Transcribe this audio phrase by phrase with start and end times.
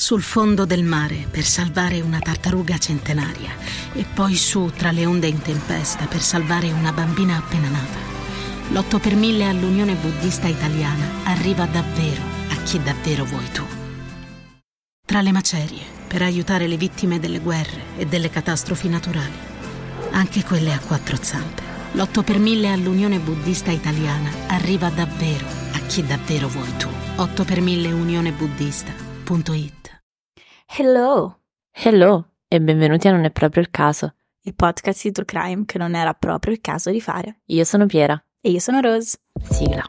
[0.00, 3.50] Sul fondo del mare per salvare una tartaruga centenaria
[3.92, 7.98] e poi su tra le onde in tempesta per salvare una bambina appena nata.
[8.70, 13.64] L'8 per 1000 all'Unione Buddista Italiana arriva davvero a chi davvero vuoi tu.
[15.04, 19.36] Tra le macerie per aiutare le vittime delle guerre e delle catastrofi naturali,
[20.12, 21.62] anche quelle a quattro zampe.
[21.94, 26.88] L'8 per 1000 all'Unione Buddista Italiana arriva davvero a chi davvero vuoi tu.
[27.16, 30.02] 8 per 1000 unionebuddista.it
[30.66, 31.40] Hello,
[31.72, 34.14] Hello e benvenuti a Non è proprio il caso.
[34.42, 37.40] il podcast di True Crime che non era proprio il caso di fare.
[37.46, 38.22] Io sono Piera.
[38.40, 39.18] E io sono Rose.
[39.42, 39.84] Sigla.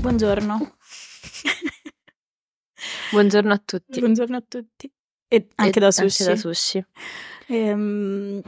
[0.00, 0.74] Buongiorno.
[3.12, 4.00] Buongiorno a tutti.
[4.00, 4.90] Buongiorno a tutti.
[5.28, 6.22] E anche E da sushi.
[6.22, 6.84] Anche da sushi.
[7.48, 8.40] Ehm,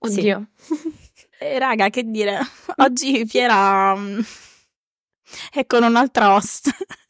[0.00, 0.48] Oddio.
[1.38, 2.40] eh, raga, che dire?
[2.78, 4.18] Oggi Piera mm,
[5.52, 6.70] è con un'altra host.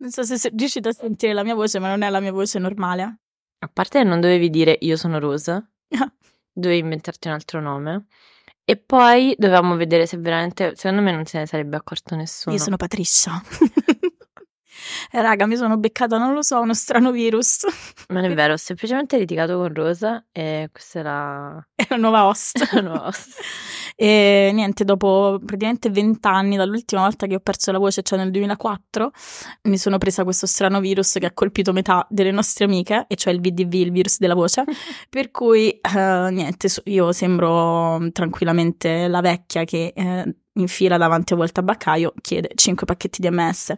[0.00, 2.60] Non so se riuscite a sentire la mia voce, ma non è la mia voce
[2.60, 3.18] normale.
[3.58, 5.72] A parte non dovevi dire io sono Rose,
[6.52, 8.06] dovevi inventarti un altro nome.
[8.64, 12.54] E poi dovevamo vedere se veramente, secondo me non se ne sarebbe accorto nessuno.
[12.54, 13.42] Io sono Patricia.
[15.10, 17.64] Raga, mi sono beccata, non lo so, uno strano virus.
[18.08, 22.26] Non è vero, ho semplicemente litigato con Rosa e questa è la, È la nuova
[22.26, 22.58] host.
[22.72, 23.38] la nuova host.
[24.00, 29.10] E niente, dopo praticamente vent'anni dall'ultima volta che ho perso la voce, cioè nel 2004,
[29.62, 33.32] mi sono presa questo strano virus che ha colpito metà delle nostre amiche, e cioè
[33.32, 34.62] il VDV, il virus della voce.
[35.10, 41.36] per cui, eh, niente, io sembro tranquillamente la vecchia che eh, in fila davanti a
[41.36, 43.74] Volta Baccaio chiede 5 pacchetti di MS.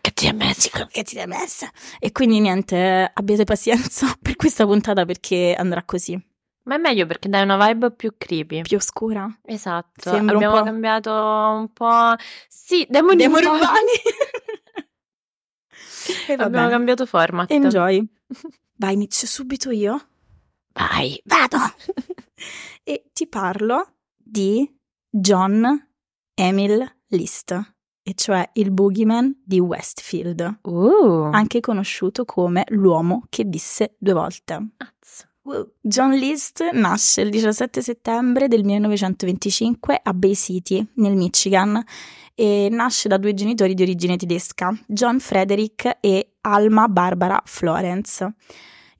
[0.00, 0.70] Che ti è messo?
[0.70, 1.68] Pacchetti di MS.
[1.98, 6.18] E quindi niente, abbiate pazienza per questa puntata perché andrà così,
[6.64, 8.62] Ma è meglio perché dai una vibe più creepy.
[8.62, 9.28] più oscura.
[9.44, 12.14] Esatto, Sembra abbiamo cambiato un po'.
[12.48, 13.96] Sì, demoni, Demoni urbani.
[16.28, 16.68] e Abbiamo bene.
[16.70, 17.50] cambiato format.
[17.50, 18.04] Enjoy.
[18.76, 20.00] Vai, inizio subito io.
[20.72, 21.20] Vai.
[21.24, 21.58] Vado.
[22.84, 24.72] e ti parlo di
[25.08, 25.88] John
[26.40, 27.52] Emil List,
[28.02, 31.28] e cioè il boogeyman di Westfield, Uh.
[31.32, 34.68] anche conosciuto come l'uomo che visse due volte.
[34.78, 35.26] Azzo.
[35.82, 41.82] John List nasce il 17 settembre del 1925 a Bay City, nel Michigan,
[42.34, 48.34] e nasce da due genitori di origine tedesca, John Frederick e Alma Barbara Florence.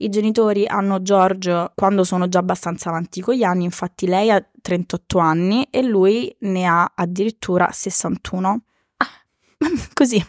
[0.03, 4.43] I genitori hanno George quando sono già abbastanza avanti con gli anni, infatti lei ha
[4.63, 8.63] 38 anni e lui ne ha addirittura 61.
[8.97, 9.07] Ah,
[9.93, 10.25] così.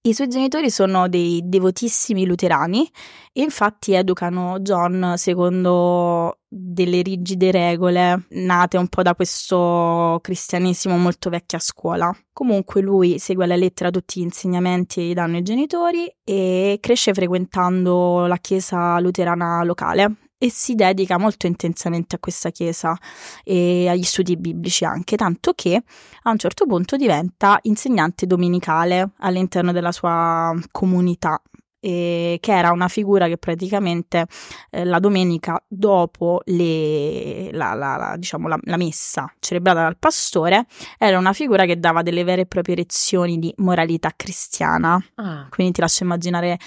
[0.00, 2.88] I suoi genitori sono dei devotissimi luterani
[3.32, 11.30] e infatti educano John secondo delle rigide regole nate un po' da questo cristianesimo molto
[11.30, 12.16] vecchia scuola.
[12.32, 17.12] Comunque lui segue alla lettera tutti gli insegnamenti che gli danno i genitori e cresce
[17.12, 22.96] frequentando la chiesa luterana locale e si dedica molto intensamente a questa chiesa
[23.44, 25.82] e agli studi biblici anche, tanto che
[26.22, 31.42] a un certo punto diventa insegnante domenicale all'interno della sua comunità,
[31.80, 34.26] e che era una figura che praticamente
[34.70, 40.66] eh, la domenica dopo le- la, la- la- diciamo, la- messa celebrata dal pastore
[40.98, 45.02] era una figura che dava delle vere e proprie lezioni di moralità cristiana.
[45.16, 46.58] Ah, Quindi ti lascio immaginare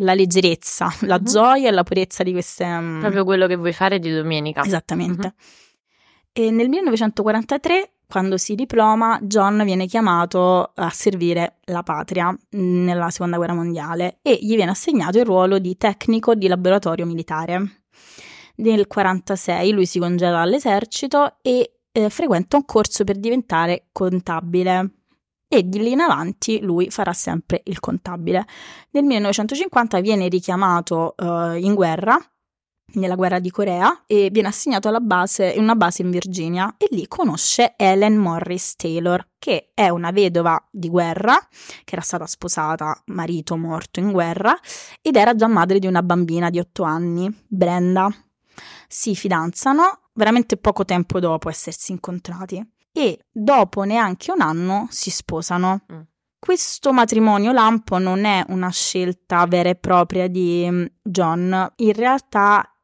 [0.00, 1.24] la leggerezza, la Mhm.
[1.24, 2.64] gioia e la purezza di queste...
[2.66, 4.62] mm, proprio quello che vuoi fare di domenica.
[4.64, 5.34] Esattamente.
[6.32, 13.10] E nel 1943, quando si diploma, John viene chiamato a servire la patria mh, nella
[13.10, 17.54] seconda guerra mondiale e gli viene assegnato il ruolo di tecnico di laboratorio militare.
[18.56, 24.94] Nel 1946 lui si congeda dall'esercito e eh, frequenta un corso per diventare contabile.
[25.46, 28.46] E di lì in avanti lui farà sempre il contabile.
[28.92, 32.18] Nel 1950 viene richiamato eh, in guerra
[32.94, 36.88] nella guerra di Corea e viene assegnato alla base, in una base in Virginia e
[36.90, 41.36] lì conosce Ellen Morris Taylor, che è una vedova di guerra,
[41.84, 44.58] che era stata sposata, marito morto in guerra,
[45.02, 48.08] ed era già madre di una bambina di 8 anni, Brenda.
[48.88, 55.82] Si fidanzano veramente poco tempo dopo essersi incontrati e dopo neanche un anno si sposano.
[55.92, 56.00] Mm.
[56.40, 62.77] Questo matrimonio lampo non è una scelta vera e propria di mm, John, in realtà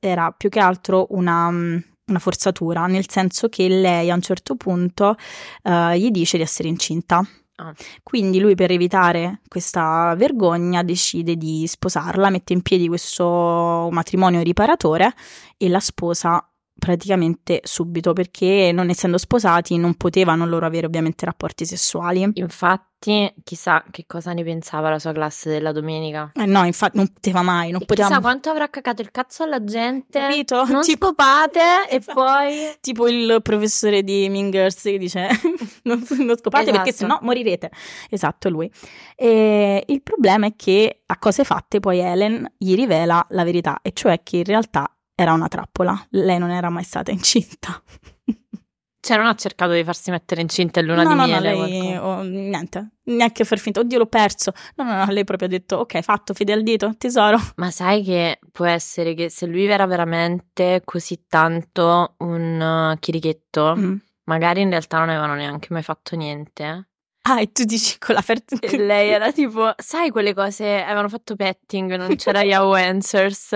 [0.00, 4.56] era più che altro una, mm, una forzatura, nel senso che lei a un certo
[4.56, 5.16] punto
[5.62, 7.26] eh, gli dice di essere incinta.
[7.60, 7.74] Ah.
[8.04, 15.12] Quindi lui per evitare questa vergogna decide di sposarla, mette in piedi questo matrimonio riparatore
[15.56, 16.47] e la sposa
[16.78, 22.28] praticamente subito perché non essendo sposati non potevano loro avere ovviamente rapporti sessuali.
[22.34, 26.30] Infatti, chissà che cosa ne pensava la sua classe della domenica.
[26.34, 29.62] Eh no, infatti non poteva mai, non poteva Chissà quanto avrà cacato il cazzo alla
[29.64, 30.18] gente.
[30.18, 30.64] Capito?
[30.66, 31.60] Non Tipo- scopate
[31.90, 32.20] e Esatto.
[32.20, 32.76] poi...
[32.80, 35.28] tipo il professore di Mingers che dice
[35.84, 37.12] non, non scopate perché Esatto.
[37.12, 37.70] sennò morirete.
[38.10, 38.70] Esatto, lui.
[39.16, 43.92] E il problema è che a cose fatte poi Helen gli rivela la verità, e
[43.92, 46.00] cioè che in realtà era una trappola.
[46.10, 47.82] Lei non era mai stata incinta.
[49.00, 51.54] Cioè, non ha cercato di farsi mettere incinta in luna no, di no, miele.
[51.54, 53.80] no, lei oh, niente, neanche far finta.
[53.80, 54.52] Oddio, l'ho perso.
[54.74, 57.38] No, no, no, lei proprio ha detto ok, fatto, fede al dito, tesoro.
[57.56, 63.74] Ma sai che può essere che se lui era veramente così tanto un uh, chirichetto,
[63.76, 63.96] Mm.
[64.24, 66.87] magari in realtà non avevano neanche mai fatto niente.
[67.28, 68.56] Ah, e tu dici con la ferta...
[68.58, 73.52] E lei era tipo, sai quelle cose, avevano fatto petting, non c'era Yahoo Answers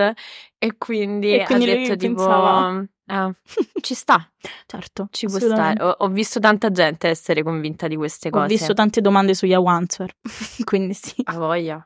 [0.57, 3.33] e quindi, E quindi ha detto tipo, pensava- "Ah,
[3.81, 4.29] ci sta,
[4.65, 5.83] Certo, ci può stare.
[5.83, 8.43] Ho, ho visto tanta gente essere convinta di queste cose.
[8.45, 10.13] Ho visto tante domande su Yahoo Answer,
[10.63, 11.15] quindi sì.
[11.25, 11.85] A voglia.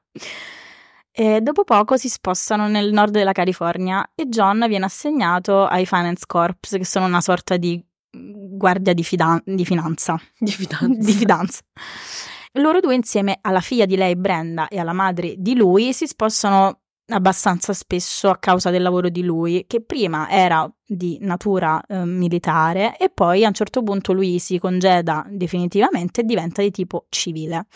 [1.19, 6.25] E dopo poco si spostano nel nord della California e John viene assegnato ai Finance
[6.27, 7.83] Corps, che sono una sorta di
[8.17, 10.19] guardia di, fidan- di finanza.
[10.37, 11.05] Di fidanza.
[11.05, 11.61] di fidanza.
[12.53, 16.79] Loro due insieme alla figlia di lei Brenda e alla madre di lui si spostano
[17.09, 22.97] abbastanza spesso a causa del lavoro di lui, che prima era di natura eh, militare
[22.97, 27.67] e poi a un certo punto lui si congeda definitivamente e diventa di tipo civile.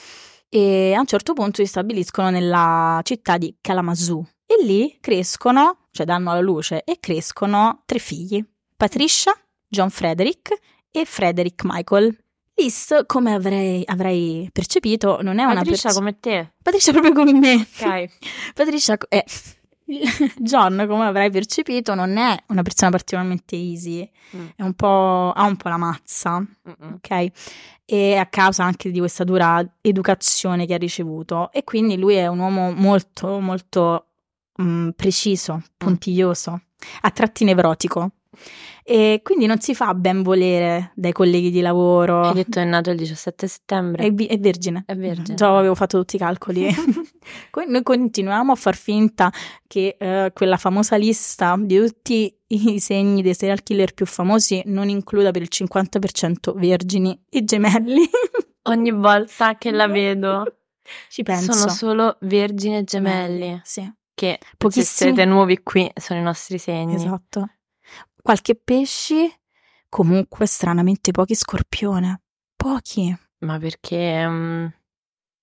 [0.50, 6.06] E a un certo punto si stabiliscono nella città di Kalamazoo e lì crescono, cioè
[6.06, 8.44] danno alla luce e crescono tre figli,
[8.76, 9.34] Patricia,
[9.72, 10.54] John Frederick
[10.92, 12.16] e Frederick Michael.
[12.56, 15.94] Liz, come avrei, avrei percepito, non è una Patricia persona...
[15.94, 16.52] come te.
[16.62, 17.54] Patricia proprio come me.
[17.56, 18.06] Ok.
[18.54, 19.24] Patricia, eh,
[20.38, 24.48] John, come avrai percepito, non è una persona particolarmente easy, Mm.
[24.56, 26.94] è un po', ha un po' la mazza, Mm-mm.
[26.94, 27.32] ok?
[27.84, 31.52] E a causa anche di questa dura educazione che ha ricevuto.
[31.52, 34.08] E quindi lui è un uomo molto, molto
[34.62, 36.62] mm, preciso, puntiglioso,
[37.02, 38.12] a tratti nevrotico.
[38.84, 42.28] E quindi non si fa ben volere dai colleghi di lavoro.
[42.28, 44.04] Hai detto è nato il 17 settembre.
[44.08, 44.84] È, è vergine.
[44.88, 45.36] È vergine.
[45.38, 46.68] Già avevo fatto tutti i calcoli.
[47.68, 49.32] Noi continuiamo a far finta
[49.68, 54.90] che eh, quella famosa lista di tutti i segni dei serial killer più famosi non
[54.90, 58.02] includa per il 50% vergini e gemelli.
[58.64, 60.58] Ogni volta che la vedo
[61.08, 61.54] Ci penso.
[61.54, 63.62] sono solo vergini e gemelli.
[63.64, 65.14] Sì, Che se Pochissimi.
[65.14, 66.96] siete nuovi qui sono i nostri segni.
[66.96, 67.48] esatto.
[68.22, 69.32] Qualche pesci,
[69.90, 72.22] comunque stranamente pochi scorpione.
[72.56, 73.16] Pochi.
[73.40, 74.68] Ma perché mm,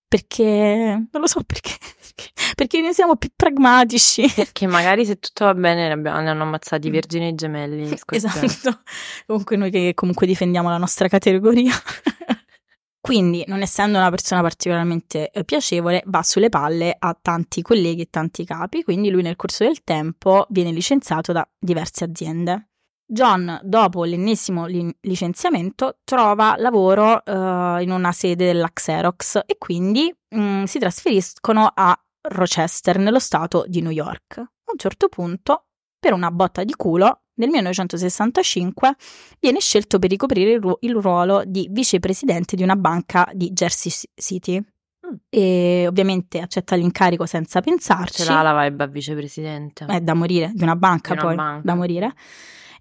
[0.09, 1.77] Perché non lo so perché.
[2.57, 4.27] Perché noi siamo più pragmatici.
[4.35, 7.87] Perché magari se tutto va bene ne, hanno ammazzati vergini e gemelli.
[7.97, 8.47] scorpioni.
[8.47, 8.81] Esatto.
[9.27, 11.73] Comunque noi che comunque difendiamo la nostra categoria.
[13.01, 18.09] Quindi, non essendo una persona particolarmente eh, piacevole, va sulle palle a tanti colleghi e
[18.11, 22.69] tanti capi, quindi lui nel corso del tempo viene licenziato da diverse aziende.
[23.11, 30.15] John, dopo l'ennesimo li- licenziamento, trova lavoro eh, in una sede della Xerox e quindi
[30.35, 34.37] mm, si trasferiscono a Rochester, nello stato di New York.
[34.39, 35.69] A un certo punto,
[35.99, 38.95] per una botta di culo, nel 1965
[39.41, 43.93] viene scelto per ricoprire il, ru- il ruolo di vicepresidente di una banca di Jersey
[44.15, 44.59] City.
[44.59, 45.15] Mm.
[45.29, 48.23] E ovviamente accetta l'incarico senza pensarci.
[48.23, 49.87] Ce l'ha la vibe a vicepresidente.
[49.87, 51.61] È da morire, di una banca Di una poi, banca.
[51.65, 52.15] da morire.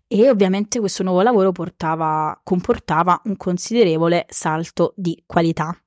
[0.07, 5.77] E ovviamente questo nuovo lavoro portava- comportava un considerevole salto di qualità.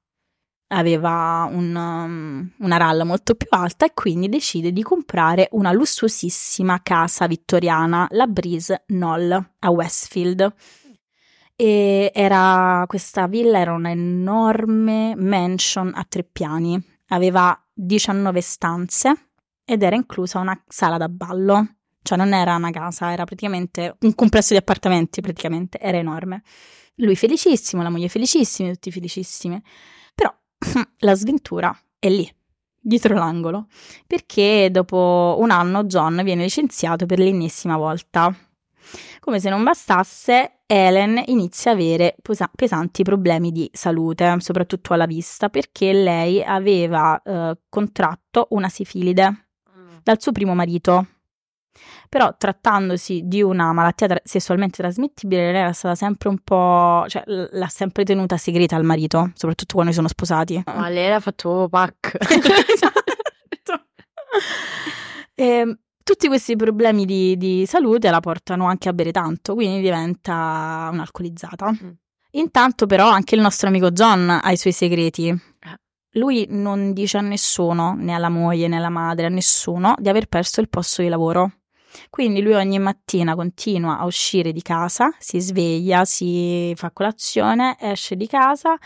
[0.73, 6.81] Aveva un, um, una RAL molto più alta e quindi decide di comprare una lussuosissima
[6.83, 10.55] casa vittoriana, la Breeze Knoll a Westfield.
[11.57, 19.31] E era, questa villa era un'enorme mansion a tre piani, aveva 19 stanze
[19.65, 21.75] ed era inclusa una sala da ballo.
[22.03, 26.43] Cioè non era una casa, era praticamente un complesso di appartamenti, praticamente, era enorme.
[26.97, 29.63] Lui felicissimo, la moglie felicissima, tutti felicissimi.
[30.15, 30.35] Però
[30.99, 32.31] la sventura è lì,
[32.79, 33.67] dietro l'angolo,
[34.07, 38.35] perché dopo un anno John viene licenziato per l'ennesima volta.
[39.21, 45.07] Come se non bastasse, Helen inizia a avere posa- pesanti problemi di salute, soprattutto alla
[45.07, 49.97] vista, perché lei aveva eh, contratto una sifilide Mm.
[50.03, 51.07] dal suo primo marito.
[52.09, 57.23] Però trattandosi di una malattia tra- sessualmente trasmettibile, lei era stata sempre un po', cioè
[57.27, 60.63] l'ha sempre tenuta segreta al marito, soprattutto quando sono sposati.
[60.67, 62.17] Ma lei era fatto pack.
[62.21, 63.87] esatto.
[65.35, 69.81] e, ehm, tutti questi problemi di, di, salute la portano anche a bere tanto, quindi
[69.81, 71.71] diventa un'alcolizzata.
[71.71, 71.91] Mm.
[72.33, 75.29] Intanto però anche il nostro amico John ha i suoi segreti.
[75.29, 75.79] Eh.
[76.15, 80.27] Lui non dice a nessuno, né alla moglie né alla madre, a nessuno, di aver
[80.27, 81.60] perso il posto di lavoro.
[82.09, 88.17] Quindi lui ogni mattina continua a uscire di casa, si sveglia, si fa colazione, esce
[88.17, 88.77] di casa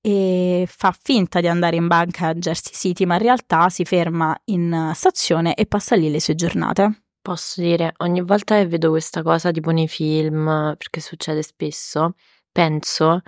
[0.00, 4.36] e fa finta di andare in banca a Jersey City, ma in realtà si ferma
[4.46, 7.04] in stazione e passa lì le sue giornate.
[7.22, 12.14] Posso dire, ogni volta che vedo questa cosa tipo nei film, perché succede spesso,
[12.52, 13.22] penso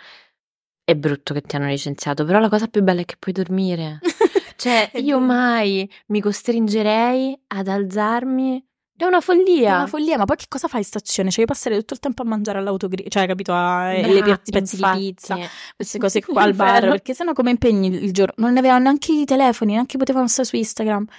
[0.86, 3.98] è brutto che ti hanno licenziato, però la cosa più bella è che puoi dormire.
[4.54, 8.64] cioè, io mai mi costringerei ad alzarmi
[8.96, 9.72] è una follia.
[9.72, 11.30] È una follia, ma poi che cosa fai in stazione?
[11.30, 13.52] Cioè, io passare tutto il tempo a mangiare all'autogrill, cioè, capito?
[13.52, 15.38] A, Beh, le pezzi, pezzi di pizza,
[15.74, 18.34] queste cose qua al bar, perché sennò come impegni il giorno?
[18.46, 21.04] Non avevano neanche i telefoni, neanche potevano stare su Instagram.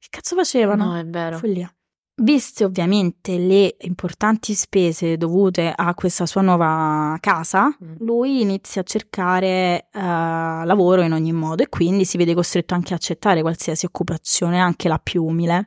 [0.00, 0.86] Che cazzo facevano?
[0.86, 1.36] No, è vero.
[1.36, 1.70] Follia.
[2.22, 7.94] Viste ovviamente le importanti spese dovute a questa sua nuova casa, mm.
[8.00, 12.92] lui inizia a cercare uh, lavoro in ogni modo e quindi si vede costretto anche
[12.92, 15.66] a accettare qualsiasi occupazione, anche la più umile.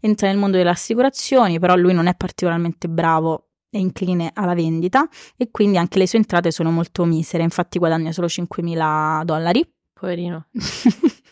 [0.00, 5.08] Entra nel mondo delle assicurazioni, però lui non è particolarmente bravo e incline alla vendita
[5.36, 9.66] e quindi anche le sue entrate sono molto misere, infatti guadagna solo 5.000 dollari.
[9.94, 10.48] Poverino.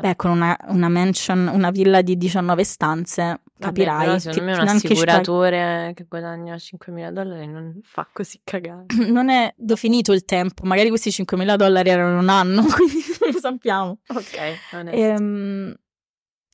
[0.00, 4.06] Beh, con una, una, mansion, una villa di 19 stanze, capirai.
[4.06, 8.86] Vabbè, secondo me un assicuratore che guadagna 5.000 dollari non fa così cagare.
[9.10, 13.38] Non è definito il tempo, magari questi 5.000 dollari erano un anno, quindi non lo
[13.38, 13.98] sappiamo.
[14.06, 15.74] Ok, ehm,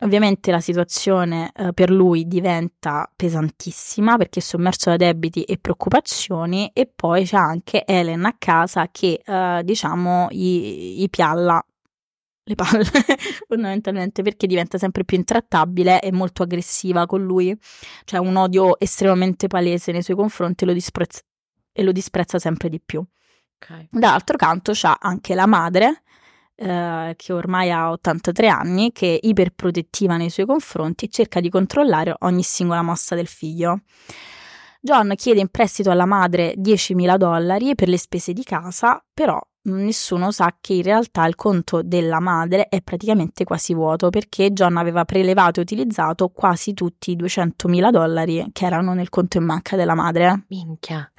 [0.01, 6.71] Ovviamente la situazione eh, per lui diventa pesantissima perché è sommerso da debiti e preoccupazioni
[6.75, 11.65] e poi c'è anche Ellen a casa che eh, diciamo gli, gli pialla
[12.49, 12.85] le palle,
[13.49, 17.57] fondamentalmente, perché diventa sempre più intrattabile e molto aggressiva con lui.
[18.05, 21.21] C'è un odio estremamente palese nei suoi confronti e lo, disprezza,
[21.73, 23.05] e lo disprezza sempre di più.
[23.59, 23.89] Okay.
[23.91, 26.03] Dall'altro canto c'ha anche la madre,
[26.55, 31.51] eh, che ormai ha 83 anni, che è iperprotettiva nei suoi confronti e cerca di
[31.51, 33.81] controllare ogni singola mossa del figlio.
[34.81, 39.41] John chiede in prestito alla madre 10.000 dollari per le spese di casa, però
[39.75, 44.77] nessuno sa che in realtà il conto della madre è praticamente quasi vuoto perché John
[44.77, 49.77] aveva prelevato e utilizzato quasi tutti i 200.000 dollari che erano nel conto in banca
[49.77, 50.45] della madre.
[50.49, 51.11] Minchia.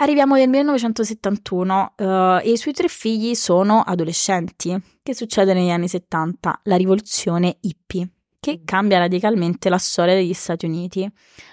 [0.00, 4.80] Arriviamo nel 1971 uh, eh, e i suoi tre figli sono adolescenti.
[5.02, 6.60] Che succede negli anni 70?
[6.64, 8.08] La rivoluzione hippie,
[8.40, 8.64] che mm.
[8.64, 11.10] cambia radicalmente la storia degli Stati Uniti.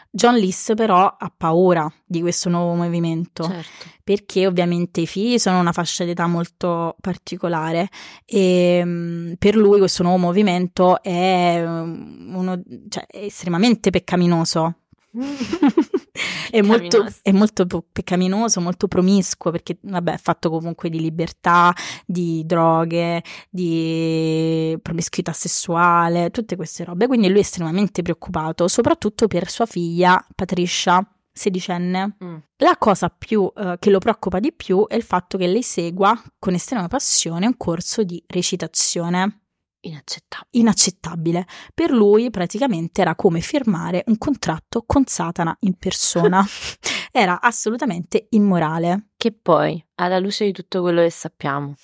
[0.09, 3.85] John Lys però ha paura di questo nuovo movimento certo.
[4.01, 7.89] perché ovviamente i figli sono una fascia d'età molto particolare
[8.23, 14.75] e um, per lui questo nuovo movimento è, um, uno, cioè, è estremamente peccaminoso.
[16.49, 21.73] è, molto, è molto peccaminoso, molto promiscuo perché vabbè è fatto comunque di libertà,
[22.05, 27.07] di droghe, di promiscuità sessuale, tutte queste robe.
[27.07, 32.15] Quindi lui è estremamente preoccupato, soprattutto per sua figlia Patricia, sedicenne.
[32.23, 32.35] Mm.
[32.57, 36.19] La cosa più uh, che lo preoccupa di più è il fatto che lei segua
[36.39, 39.41] con estrema passione un corso di recitazione.
[39.85, 40.49] Inaccettabile.
[40.51, 41.47] Inaccettabile.
[41.73, 46.43] Per lui praticamente era come firmare un contratto con Satana in persona.
[47.11, 49.09] era assolutamente immorale.
[49.15, 51.75] Che poi, alla luce di tutto quello che sappiamo,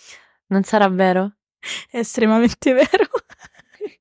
[0.47, 1.35] non sarà vero?
[1.89, 3.07] È estremamente vero.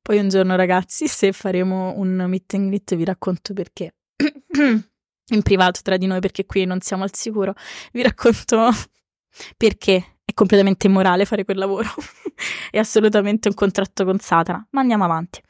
[0.01, 3.97] poi un giorno, ragazzi, se faremo un meet and greet vi racconto perché.
[5.33, 7.55] in privato tra di noi, perché qui non siamo al sicuro.
[7.93, 8.71] Vi racconto
[9.59, 11.89] perché è completamente immorale fare quel lavoro.
[12.71, 14.67] È assolutamente un contratto con Satana.
[14.71, 15.41] Ma andiamo avanti.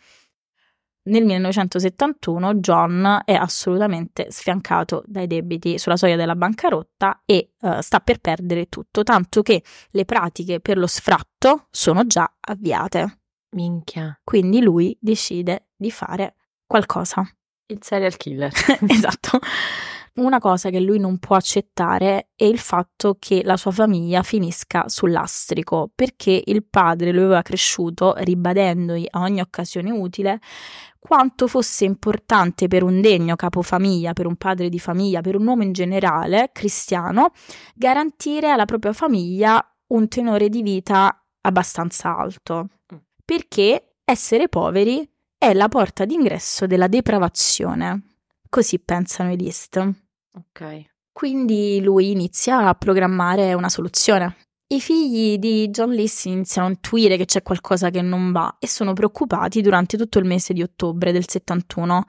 [1.02, 8.00] Nel 1971 John è assolutamente sfiancato dai debiti sulla soglia della bancarotta e uh, sta
[8.00, 13.20] per perdere tutto, tanto che le pratiche per lo sfratto sono già avviate.
[13.52, 14.20] Minchia.
[14.22, 17.26] Quindi lui decide di fare qualcosa.
[17.66, 18.52] Il serial killer.
[18.86, 19.38] esatto.
[20.14, 24.88] Una cosa che lui non può accettare è il fatto che la sua famiglia finisca
[24.88, 30.40] sul lastrico, perché il padre lo aveva cresciuto ribadendogli a ogni occasione utile
[30.98, 35.62] quanto fosse importante per un degno capofamiglia, per un padre di famiglia, per un uomo
[35.62, 37.32] in generale, cristiano,
[37.74, 42.68] garantire alla propria famiglia un tenore di vita abbastanza alto.
[42.92, 42.98] Mm.
[43.24, 48.09] Perché essere poveri è la porta d'ingresso della depravazione.
[48.50, 49.76] Così pensano i List.
[50.34, 50.86] Ok.
[51.12, 54.36] Quindi lui inizia a programmare una soluzione.
[54.66, 58.66] I figli di John List iniziano a intuire che c'è qualcosa che non va e
[58.66, 62.04] sono preoccupati durante tutto il mese di ottobre del 71.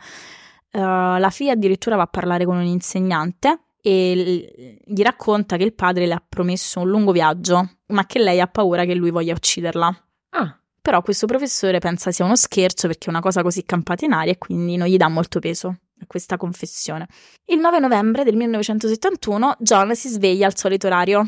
[0.72, 5.74] Uh, la figlia addirittura va a parlare con un insegnante e gli racconta che il
[5.74, 9.34] padre le ha promesso un lungo viaggio, ma che lei ha paura che lui voglia
[9.34, 10.08] ucciderla.
[10.30, 10.60] Ah.
[10.82, 14.34] Però questo professore pensa sia uno scherzo perché è una cosa così campata in aria
[14.34, 17.08] e quindi non gli dà molto peso questa confessione.
[17.46, 21.28] Il 9 novembre del 1971 John si sveglia al solito orario.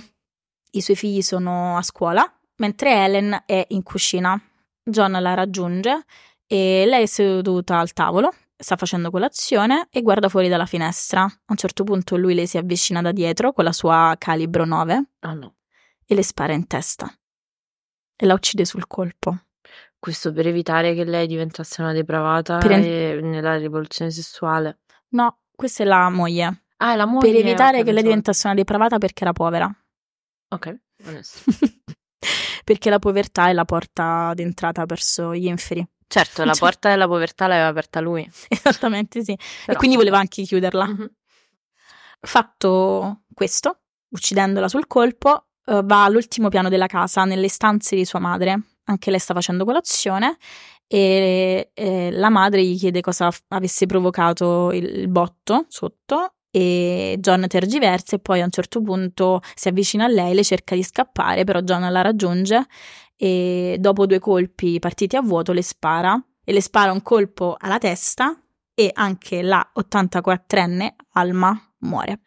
[0.71, 2.23] I suoi figli sono a scuola,
[2.57, 4.41] mentre Helen è in cucina.
[4.83, 6.03] John la raggiunge
[6.45, 8.31] e lei è seduta al tavolo
[8.63, 11.23] sta facendo colazione e guarda fuori dalla finestra.
[11.23, 15.03] A un certo punto lui le si avvicina da dietro con la sua calibro 9
[15.19, 15.55] Ah no.
[16.05, 17.13] e le spara in testa.
[18.15, 19.37] E la uccide sul colpo.
[20.03, 24.79] Questo per evitare che lei diventasse una depravata Per- e nella rivoluzione sessuale.
[25.11, 26.65] No, questa è la moglie.
[26.75, 27.31] Ah, è la moglie.
[27.31, 29.73] per evitare che lei diventasse una depravata perché era povera.
[30.49, 31.39] Ok, onesto.
[32.65, 35.87] perché la povertà è la porta d'entrata verso gli inferi.
[36.05, 38.29] Certo, la Cioè- porta della povertà l'aveva aperta lui.
[38.49, 39.31] Esattamente sì.
[39.31, 40.85] E Però- quindi voleva anche chiuderla.
[40.85, 41.11] Mhm.
[42.19, 48.19] Fatto questo, uccidendola sul colpo, eh, va all'ultimo piano della casa, nelle stanze di sua
[48.19, 48.61] madre.
[48.85, 50.37] Anche lei sta facendo colazione
[50.87, 57.47] e eh, la madre gli chiede cosa f- avesse provocato il, botto sotto e John
[57.47, 61.45] tergiversa e poi a un certo punto si avvicina a lei, le cerca di scappare,
[61.45, 62.65] però John la raggiunge
[63.15, 67.77] e dopo due colpi partiti a vuoto le spara e le spara un colpo alla
[67.77, 68.37] testa
[68.75, 72.19] e anche la 84enne Alma muore.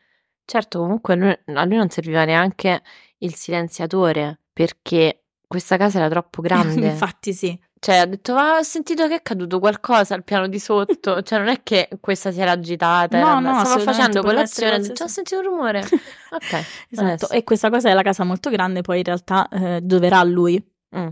[0.45, 2.83] Certo, comunque a lui non serviva neanche
[3.19, 6.89] il silenziatore perché questa casa era troppo grande.
[6.89, 7.59] Infatti sì.
[7.79, 11.23] Cioè, ha detto, ma ho sentito che è caduto qualcosa al piano di sotto.
[11.27, 13.19] Cioè, non è che questa si era agitata.
[13.21, 14.81] No, era- no, stava facendo colazione.
[14.81, 15.81] detto, Ho sentito un rumore.
[16.37, 16.53] Ok.
[16.91, 17.29] Esatto, onesto.
[17.31, 20.63] e questa cosa è la casa molto grande, poi in realtà eh, doverà a lui.
[20.97, 21.09] Mm.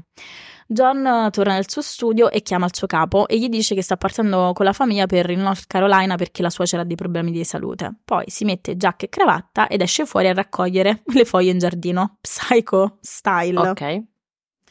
[0.67, 3.83] John eh, torna nel suo studio e chiama il suo capo e gli dice che
[3.83, 7.31] sta partendo con la famiglia per il North Carolina perché la suocera ha dei problemi
[7.31, 7.95] di salute.
[8.05, 12.17] Poi si mette giacca e cravatta ed esce fuori a raccogliere le foglie in giardino.
[12.21, 13.59] Psycho style.
[13.69, 14.03] Ok.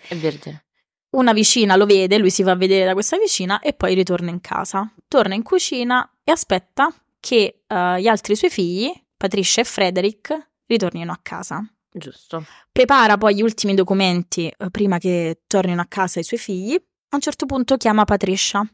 [0.08, 0.66] È vergine.
[1.12, 4.32] Una vicina lo vede, lui si va a vedere da questa vicina e poi ritorna
[4.32, 4.92] in casa.
[5.08, 11.12] Torna in cucina e aspetta che eh, gli altri suoi figli, Patricia e Frederick, ritornino
[11.12, 11.64] a casa.
[11.92, 12.44] Giusto.
[12.72, 16.74] Prepara poi gli ultimi documenti eh, prima che tornino a casa i suoi figli.
[16.74, 18.68] A un certo punto chiama Patricia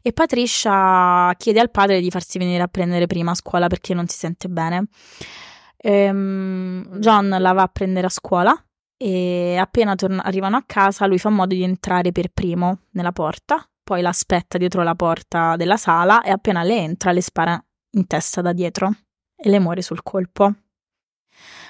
[0.00, 4.06] e Patricia chiede al padre di farsi venire a prendere prima a scuola perché non
[4.06, 4.86] si sente bene.
[5.76, 8.64] Ehm, John la va a prendere a scuola
[9.02, 13.66] e appena torna- arrivano a casa lui fa modo di entrare per primo nella porta,
[13.82, 17.58] poi l'aspetta dietro la porta della sala e appena lei entra le spara
[17.92, 18.90] in testa da dietro
[19.34, 20.54] e le muore sul colpo.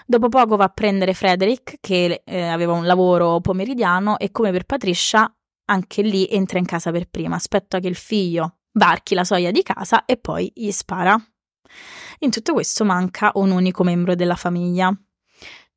[0.04, 4.64] Dopo poco va a prendere Frederick, che eh, aveva un lavoro pomeridiano, e come per
[4.64, 5.32] Patricia,
[5.66, 7.36] anche lì entra in casa per prima.
[7.36, 11.16] Aspetta che il figlio varchi la soglia di casa e poi gli spara.
[12.20, 14.92] In tutto questo manca un unico membro della famiglia,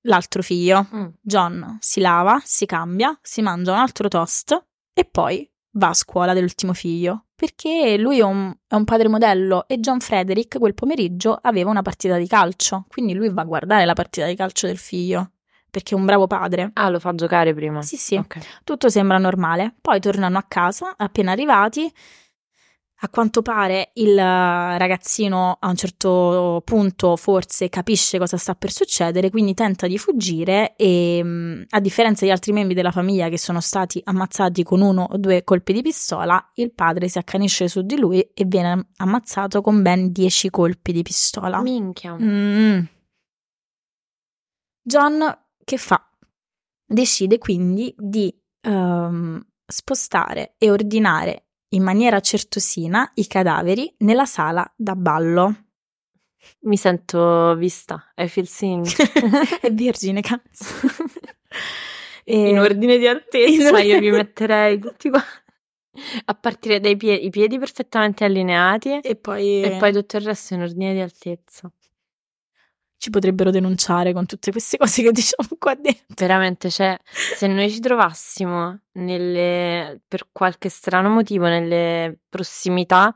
[0.03, 0.87] l'altro figlio.
[0.93, 1.07] Mm.
[1.21, 6.33] John si lava, si cambia, si mangia un altro toast e poi va a scuola
[6.33, 7.25] dell'ultimo figlio.
[7.35, 11.81] Perché lui è un, è un padre modello e John Frederick quel pomeriggio aveva una
[11.81, 15.31] partita di calcio, quindi lui va a guardare la partita di calcio del figlio,
[15.69, 16.69] perché è un bravo padre.
[16.73, 17.81] Ah, lo fa giocare prima.
[17.81, 18.15] Sì, sì.
[18.15, 18.37] Ok.
[18.63, 19.75] Tutto sembra normale.
[19.81, 21.91] Poi tornano a casa, appena arrivati.
[23.01, 28.71] A quanto pare il eh, ragazzino a un certo punto forse capisce cosa sta per
[28.71, 33.37] succedere, quindi tenta di fuggire e mh, a differenza di altri membri della famiglia che
[33.37, 37.81] sono stati ammazzati con uno o due colpi di pistola, il padre si accanisce su
[37.81, 41.61] di lui e viene ammazzato con ben dieci colpi di pistola.
[41.61, 42.15] Minchia.
[42.17, 42.79] Mm.
[44.81, 46.09] John che fa?
[46.85, 54.95] Decide quindi di ehm, spostare e ordinare in maniera certosina i cadaveri nella sala da
[54.95, 55.55] ballo.
[56.61, 58.11] Mi sento vista.
[58.15, 58.83] I feel seen.
[59.61, 60.65] È vergine, cazzo.
[62.25, 65.21] E- In ordine di altezza ordine- io vi metterei tutti qua.
[66.25, 70.53] A partire dai piedi, i piedi perfettamente allineati E poi, e poi tutto il resto
[70.53, 71.69] in ordine di altezza.
[73.03, 76.05] Ci potrebbero denunciare con tutte queste cose che diciamo qua dentro.
[76.15, 76.97] Veramente, cioè,
[77.35, 83.13] se noi ci trovassimo nelle, per qualche strano motivo nelle prossimità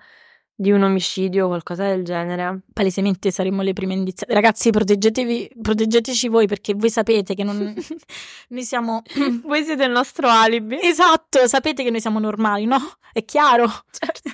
[0.60, 2.64] di un omicidio o qualcosa del genere.
[2.74, 4.34] Palesemente saremmo le prime indiziate.
[4.34, 7.74] Ragazzi, proteggetevi, proteggeteci voi perché voi sapete che non...
[8.50, 9.04] noi siamo...
[9.44, 10.80] voi siete il nostro alibi.
[10.82, 12.80] Esatto, sapete che noi siamo normali, no?
[13.14, 13.68] È chiaro.
[13.90, 14.32] Certo.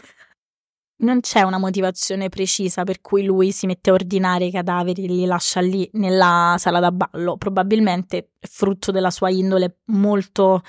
[1.04, 5.08] Non c'è una motivazione precisa per cui lui si mette a ordinare i cadaveri e
[5.08, 7.36] li lascia lì nella sala da ballo.
[7.36, 10.62] Probabilmente è frutto della sua indole molto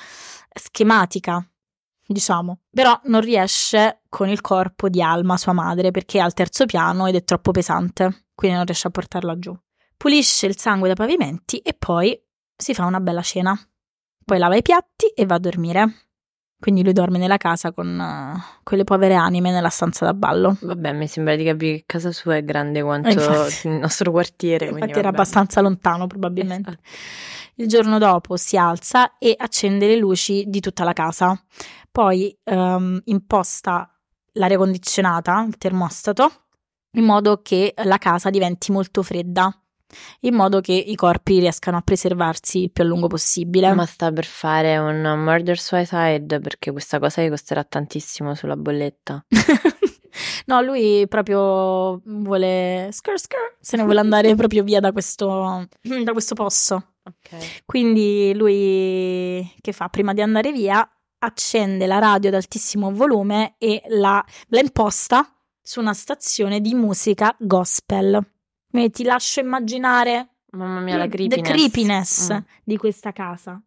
[0.53, 1.41] schematica,
[2.05, 2.63] diciamo.
[2.69, 7.07] Però non riesce con il corpo di Alma, sua madre, perché è al terzo piano
[7.07, 9.57] ed è troppo pesante, quindi non riesce a portarla giù.
[9.97, 12.21] Pulisce il sangue dai pavimenti e poi
[12.57, 13.57] si fa una bella cena.
[14.25, 16.09] Poi lava i piatti e va a dormire.
[16.59, 20.57] Quindi lui dorme nella casa con uh, quelle povere anime nella stanza da ballo.
[20.61, 24.69] Vabbè, mi sembra di capire che casa sua è grande quanto infatti, il nostro quartiere.
[24.69, 26.71] Infatti era abbastanza lontano probabilmente.
[26.71, 26.89] Esatto.
[27.57, 31.39] Il giorno dopo si alza e accende le luci di tutta la casa.
[31.93, 33.89] Poi um, imposta
[34.33, 36.31] l'aria condizionata, il termostato,
[36.93, 39.55] in modo che la casa diventi molto fredda
[40.21, 43.73] in modo che i corpi riescano a preservarsi il più a lungo possibile.
[43.73, 49.25] Ma sta per fare un murder suicide perché questa cosa gli costerà tantissimo sulla bolletta.
[50.47, 56.13] no, lui proprio vuole skr skr, se ne vuole andare proprio via da questo, da
[56.13, 56.95] questo posto.
[57.05, 57.47] Okay.
[57.67, 59.89] Quindi lui che fa?
[59.89, 65.27] Prima di andare via accende la radio ad altissimo volume e la, la imposta
[65.61, 68.34] su una stazione di musica gospel.
[68.75, 72.39] Quindi ti lascio immaginare Mamma mia, la creepiness, creepiness mm.
[72.65, 73.63] di questa casa.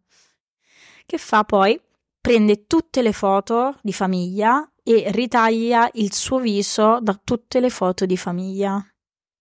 [1.05, 1.79] Che fa poi?
[2.19, 8.05] Prende tutte le foto di famiglia e ritaglia il suo viso da tutte le foto
[8.05, 8.85] di famiglia.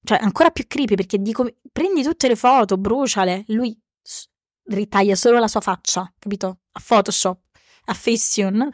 [0.04, 3.42] Cioè, ancora più creepy perché dico, prendi tutte le foto, bruciale.
[3.48, 3.76] Lui
[4.66, 6.58] ritaglia solo la sua faccia, capito?
[6.70, 7.40] A Photoshop,
[7.86, 8.70] a Facetune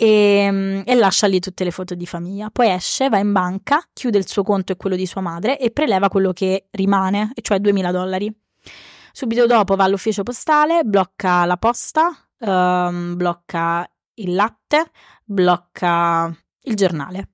[0.00, 2.50] e, ehm, e, lascia lì tutte le foto di famiglia.
[2.50, 5.72] Poi esce, va in banca, chiude il suo conto e quello di sua madre e
[5.72, 8.32] preleva quello che rimane, cioè 2000 dollari.
[9.10, 14.92] Subito dopo va all'ufficio postale, blocca la posta, um, blocca il latte,
[15.24, 16.32] blocca
[16.62, 17.30] il giornale.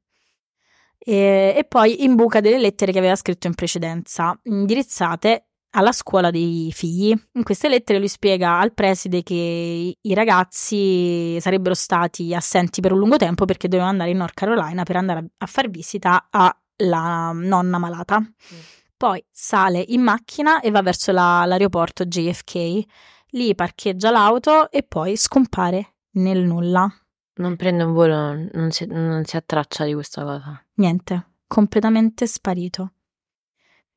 [0.97, 6.71] E, e poi imbuca delle lettere che aveva scritto in precedenza, indirizzate alla scuola dei
[6.73, 7.15] figli.
[7.33, 12.99] In queste lettere lui spiega al preside che i ragazzi sarebbero stati assenti per un
[12.99, 17.79] lungo tempo perché dovevano andare in North Carolina per andare a far visita alla nonna
[17.79, 18.21] malata.
[18.21, 18.59] Mm.
[18.97, 22.85] Poi sale in macchina e va verso la, l'aeroporto JFK.
[23.31, 26.89] Lì parcheggia l'auto e poi scompare nel nulla.
[27.37, 30.65] Non prende un volo, non si, non si ha traccia di questa cosa.
[30.75, 32.93] Niente, completamente sparito.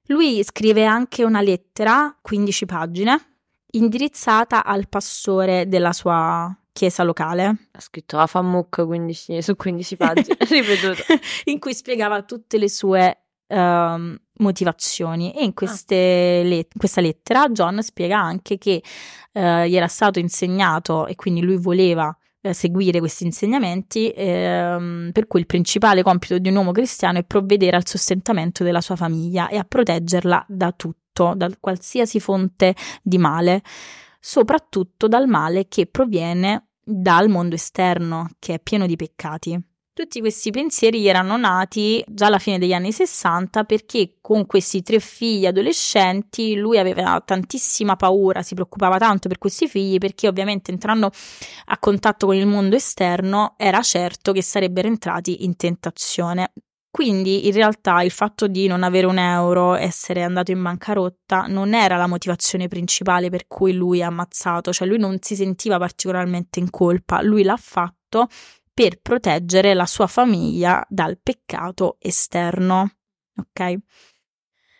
[0.07, 3.37] Lui scrive anche una lettera, 15 pagine,
[3.71, 7.67] indirizzata al pastore della sua chiesa locale.
[7.71, 11.03] Ha scritto Afamuk 15, su 15 pagine, ripetuto.
[11.45, 13.17] in cui spiegava tutte le sue
[13.47, 16.45] uh, motivazioni e in ah.
[16.47, 18.81] let- questa lettera John spiega anche che
[19.33, 22.15] uh, gli era stato insegnato e quindi lui voleva
[22.49, 27.23] eh, seguire questi insegnamenti, ehm, per cui il principale compito di un uomo cristiano è
[27.23, 33.17] provvedere al sostentamento della sua famiglia e a proteggerla da tutto, da qualsiasi fonte di
[33.17, 33.61] male,
[34.19, 39.61] soprattutto dal male che proviene dal mondo esterno, che è pieno di peccati.
[39.97, 44.99] Tutti questi pensieri erano nati già alla fine degli anni 60 perché con questi tre
[44.99, 51.09] figli adolescenti lui aveva tantissima paura, si preoccupava tanto per questi figli perché ovviamente entrando
[51.65, 56.51] a contatto con il mondo esterno era certo che sarebbero entrati in tentazione.
[56.91, 61.73] Quindi in realtà il fatto di non avere un euro, essere andato in bancarotta, non
[61.73, 66.59] era la motivazione principale per cui lui ha ammazzato, cioè lui non si sentiva particolarmente
[66.59, 68.27] in colpa, lui l'ha fatto
[68.77, 72.91] per proteggere la sua famiglia dal peccato esterno.
[73.35, 73.75] Ok?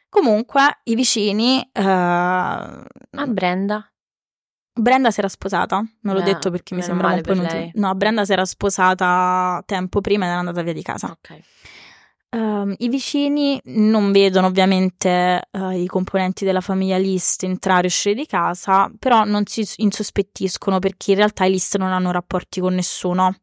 [0.08, 1.68] Comunque, i vicini.
[1.74, 2.86] Uh, Ma
[3.26, 3.92] Brenda?
[4.72, 7.72] Brenda si era sposata, non l'ho detto perché mi sembrava un po' inutile.
[7.74, 11.08] No, Brenda si era sposata tempo prima ed era andata via di casa.
[11.10, 11.40] Ok.
[12.30, 18.16] Uh, I vicini non vedono ovviamente uh, i componenti della famiglia List entrare e uscire
[18.16, 22.74] di casa, però non si insospettiscono perché in realtà i List non hanno rapporti con
[22.74, 23.34] nessuno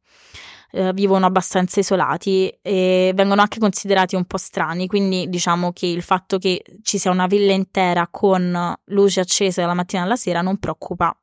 [0.74, 6.02] eh, vivono abbastanza isolati e vengono anche considerati un po' strani, quindi diciamo che il
[6.02, 10.58] fatto che ci sia una villa intera con luci accese dalla mattina alla sera non
[10.58, 11.16] preoccupa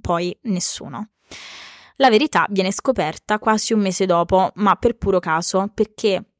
[0.00, 1.10] poi nessuno.
[1.96, 6.37] La verità viene scoperta quasi un mese dopo, ma per puro caso, perché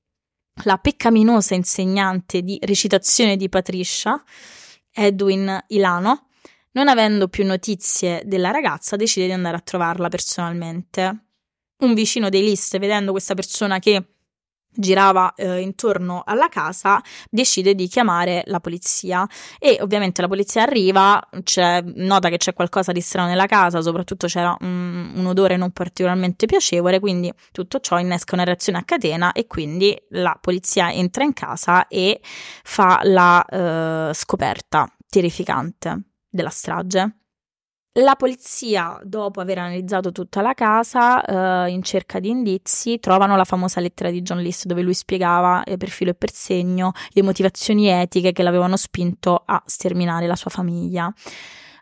[0.64, 4.22] la peccaminosa insegnante di recitazione di Patricia,
[4.92, 6.28] Edwin Ilano,
[6.72, 11.24] non avendo più notizie della ragazza, decide di andare a trovarla personalmente.
[11.78, 14.17] Un vicino dei list, vedendo questa persona che
[14.70, 19.26] girava eh, intorno alla casa, decide di chiamare la polizia
[19.58, 21.20] e ovviamente la polizia arriva,
[21.94, 26.46] nota che c'è qualcosa di strano nella casa, soprattutto c'era un, un, odore non particolarmente
[26.46, 31.32] piacevole, quindi tutto ciò innesca una reazione a catena e quindi la polizia entra in
[31.32, 32.20] casa e
[32.62, 37.18] fa la eh, scoperta terrificante della strage.
[38.00, 43.44] La polizia, dopo aver analizzato tutta la casa eh, in cerca di indizi, trovano la
[43.44, 47.22] famosa lettera di John List dove lui spiegava eh, per filo e per segno le
[47.22, 51.12] motivazioni etiche che l'avevano spinto a sterminare la sua famiglia.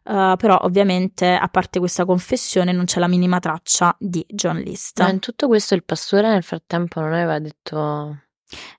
[0.05, 5.01] Uh, però ovviamente a parte questa confessione non c'è la minima traccia di John List.
[5.01, 8.21] Ma in tutto questo il pastore nel frattempo non aveva detto...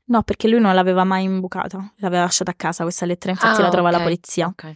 [0.06, 3.64] No, perché lui non l'aveva mai imbucata, l'aveva lasciata a casa questa lettera, infatti ah,
[3.64, 4.00] la trova okay.
[4.00, 4.48] la polizia.
[4.48, 4.76] Okay.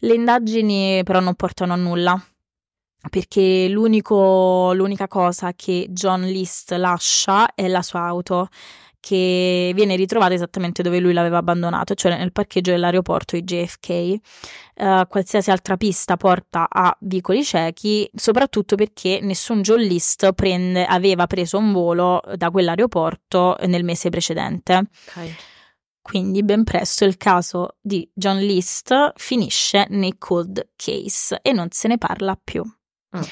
[0.00, 2.22] Le indagini però non portano a nulla,
[3.08, 8.48] perché l'unica cosa che John List lascia è la sua auto
[9.06, 13.88] che viene ritrovata esattamente dove lui l'aveva abbandonato, cioè nel parcheggio dell'aeroporto di JFK.
[13.88, 14.18] Uh,
[14.74, 21.28] eh, qualsiasi altra pista porta a vicoli ciechi, soprattutto perché nessun John List prende, aveva
[21.28, 24.88] preso un volo da quell'aeroporto nel mese precedente.
[25.10, 25.32] Okay.
[26.02, 31.86] Quindi ben presto il caso di John List finisce nei cold case e non se
[31.86, 32.64] ne parla più.
[33.16, 33.22] Mm.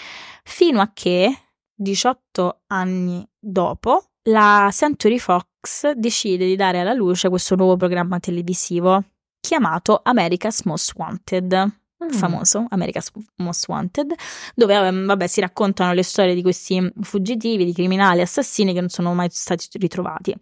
[0.44, 1.36] Fino a che,
[1.74, 5.52] 18 anni dopo, la Century Fox
[5.96, 9.02] decide di dare alla luce questo nuovo programma televisivo
[9.40, 11.72] chiamato America's Most Wanted
[12.04, 12.08] mm.
[12.08, 14.14] famoso, America's Most Wanted,
[14.54, 18.88] dove ehm, vabbè, si raccontano le storie di questi fuggitivi, di criminali, assassini che non
[18.88, 20.34] sono mai stati ritrovati.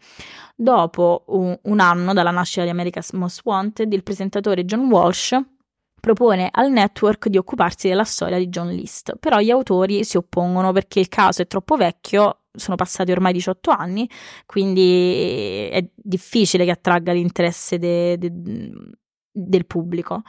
[0.54, 5.36] Dopo un, un anno dalla nascita di America's Most Wanted, il presentatore John Walsh
[6.00, 10.72] propone al network di occuparsi della storia di John List, però gli autori si oppongono
[10.72, 14.08] perché il caso è troppo vecchio, sono passati ormai 18 anni,
[14.46, 18.32] quindi è difficile che attragga l'interesse de, de,
[19.30, 20.22] del pubblico.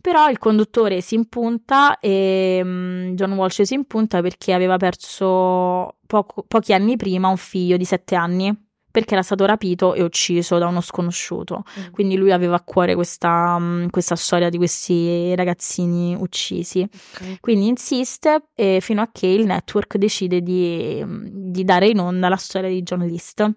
[0.00, 6.42] Però il conduttore si impunta e um, John Walsh si impunta perché aveva perso poco,
[6.48, 10.66] pochi anni prima un figlio di sette anni perché era stato rapito e ucciso da
[10.66, 11.64] uno sconosciuto.
[11.78, 11.92] Mm.
[11.92, 16.86] Quindi lui aveva a cuore questa, um, questa, storia di questi ragazzini uccisi.
[17.14, 17.38] Okay.
[17.40, 22.36] Quindi insiste eh, fino a che il network decide di, di, dare in onda la
[22.36, 23.50] storia di John List.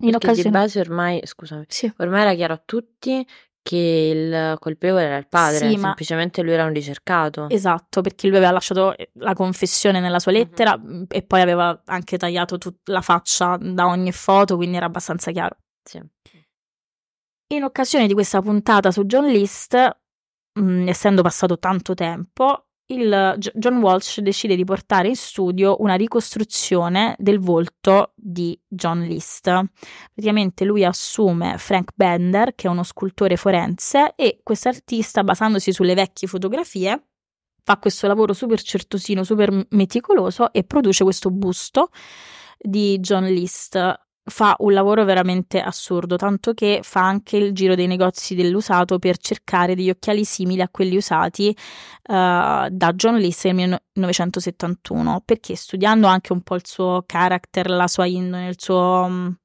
[0.00, 0.42] In occasione...
[0.42, 1.90] di base ormai, scusami, sì.
[1.96, 3.26] ormai era chiaro a tutti
[3.66, 7.48] che il colpevole era il padre, sì, semplicemente lui era un ricercato.
[7.48, 11.02] Esatto, perché lui aveva lasciato eh, la confessione nella sua lettera mm-hmm.
[11.08, 15.56] e poi aveva anche tagliato tut- la faccia da ogni foto, quindi era abbastanza chiaro.
[15.82, 16.00] Sì.
[17.54, 23.36] In occasione di questa puntata su John List, mh, mm, essendo passato tanto tempo, il
[23.54, 29.50] John Walsh decide di portare in studio una ricostruzione del volto di John List.
[30.12, 36.28] Praticamente lui assume Frank Bender, che è uno scultore forense, e quest'artista, basandosi sulle vecchie
[36.28, 37.08] fotografie,
[37.64, 41.90] fa questo lavoro super certosino, super meticoloso e produce questo busto
[42.56, 47.86] di John List fa un lavoro veramente assurdo, tanto che fa anche il giro dei
[47.86, 52.12] negozi dell'usato per cercare degli occhiali simili a quelli usati uh,
[52.68, 58.06] da John List nel 1971, perché studiando anche un po' il suo character, la sua
[58.06, 59.36] indole, il suo um,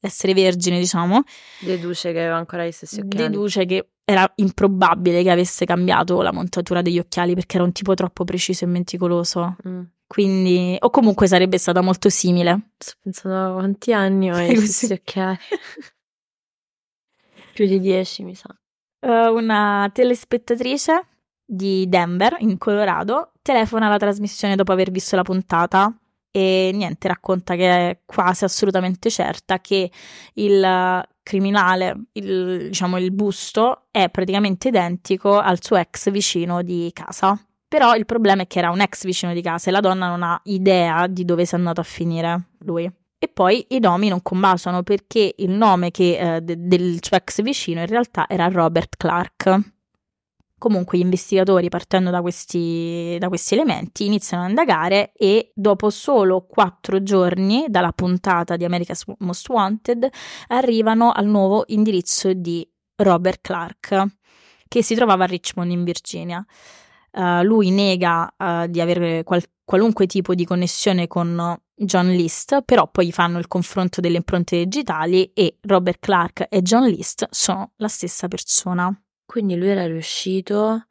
[0.00, 1.22] essere vergine, diciamo,
[1.60, 3.30] deduce che aveva ancora gli stessi occhiali.
[3.30, 7.94] Deduce che era improbabile che avesse cambiato la montatura degli occhiali perché era un tipo
[7.94, 9.56] troppo preciso e meticoloso.
[9.66, 9.82] Mm.
[10.06, 12.74] Quindi, o comunque sarebbe stata molto simile.
[12.78, 15.38] Sto pensando a quanti anni ho stessi occhiali.
[17.52, 18.54] Più di dieci, mi sa.
[19.00, 21.06] Uh, una telespettatrice
[21.44, 25.92] di Denver, in Colorado, telefona alla trasmissione dopo aver visto la puntata
[26.36, 29.90] e niente, racconta che è quasi assolutamente certa che
[30.34, 37.42] il criminale, il, diciamo il busto, è praticamente identico al suo ex vicino di casa.
[37.68, 40.22] Però il problema è che era un ex vicino di casa e la donna non
[40.22, 42.90] ha idea di dove sia andato a finire lui.
[43.18, 47.42] E poi i nomi non combaciano perché il nome che, eh, de- del suo ex
[47.42, 49.74] vicino in realtà era Robert Clark.
[50.58, 56.46] Comunque gli investigatori, partendo da questi, da questi, elementi, iniziano a indagare e dopo solo
[56.46, 60.08] quattro giorni dalla puntata di America's Most Wanted
[60.48, 64.06] arrivano al nuovo indirizzo di Robert Clark,
[64.68, 66.44] che si trovava a Richmond in Virginia.
[67.16, 72.88] Uh, lui nega uh, di avere qual- qualunque tipo di connessione con John List, però
[72.90, 77.88] poi fanno il confronto delle impronte digitali e Robert Clark e John List sono la
[77.88, 78.90] stessa persona.
[79.24, 80.86] Quindi lui era riuscito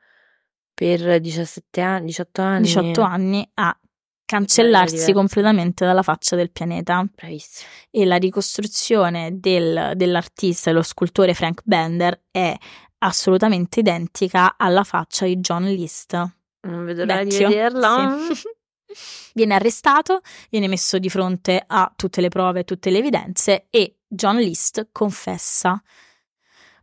[0.73, 2.63] per 17 anni, 18 anni.
[2.63, 3.79] 18 anni a
[4.25, 7.07] cancellarsi completamente dalla faccia del pianeta.
[7.15, 7.69] Bravissimo.
[7.89, 12.55] E la ricostruzione del, dell'artista e lo scultore Frank Bender è
[12.99, 16.13] assolutamente identica alla faccia di John List.
[16.61, 18.17] Non vedo l'ora di vederla.
[18.33, 18.43] Sì.
[19.33, 24.37] viene arrestato, viene messo di fronte a tutte le prove, tutte le evidenze e John
[24.37, 25.81] List confessa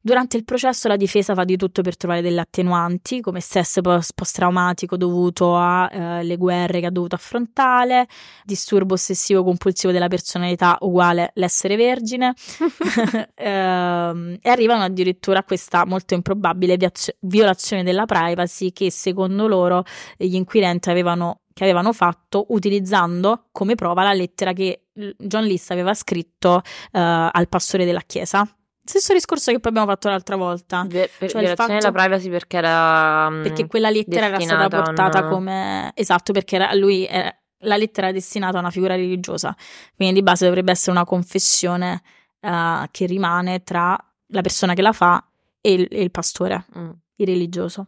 [0.05, 4.97] Durante il processo la difesa fa di tutto per trovare delle attenuanti, come stress post-traumatico
[4.97, 8.09] dovuto alle eh, guerre che ha dovuto affrontare,
[8.45, 12.35] disturbo ossessivo compulsivo della personalità uguale l'essere vergine,
[13.33, 16.77] eh, e arrivano addirittura a questa molto improbabile
[17.21, 19.85] violazione della privacy che secondo loro
[20.17, 25.93] gli inquirenti avevano che avevano fatto utilizzando come prova la lettera che John List aveva
[25.95, 26.63] scritto uh,
[26.93, 28.49] al pastore della chiesa.
[28.85, 30.85] Stesso discorso che poi abbiamo fatto l'altra volta.
[30.89, 33.31] Ve- per cioè violazione della privacy perché era.
[33.31, 35.29] Mm, perché quella lettera era stata portata una...
[35.29, 35.93] come.
[35.95, 39.55] Esatto, perché era, lui era, la lettera era destinata a una figura religiosa.
[39.95, 42.03] Quindi di base dovrebbe essere una confessione
[42.41, 45.25] uh, che rimane tra la persona che la fa
[45.61, 46.91] e il, e il pastore, mm.
[47.17, 47.87] il religioso.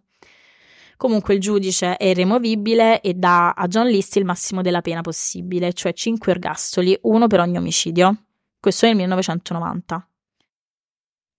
[0.96, 5.72] Comunque il giudice è irremovibile e dà a John List il massimo della pena possibile,
[5.72, 8.16] cioè 5 ergastoli, uno per ogni omicidio.
[8.60, 10.08] Questo nel 1990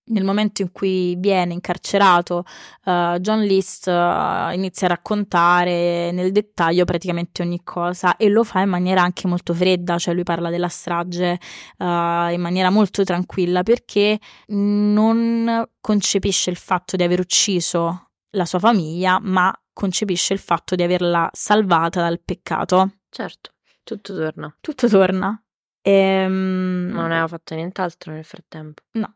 [0.07, 2.43] nel momento in cui viene incarcerato,
[2.85, 8.61] uh, John List uh, inizia a raccontare nel dettaglio praticamente ogni cosa e lo fa
[8.61, 11.39] in maniera anche molto fredda, cioè lui parla della strage
[11.77, 18.59] uh, in maniera molto tranquilla perché non concepisce il fatto di aver ucciso la sua
[18.59, 22.97] famiglia, ma concepisce il fatto di averla salvata dal peccato.
[23.09, 23.51] Certo,
[23.83, 24.55] tutto torna.
[24.59, 25.41] Tutto torna.
[25.81, 26.89] Ehm...
[26.91, 28.83] Non aveva fatto nient'altro nel frattempo.
[28.93, 29.15] No.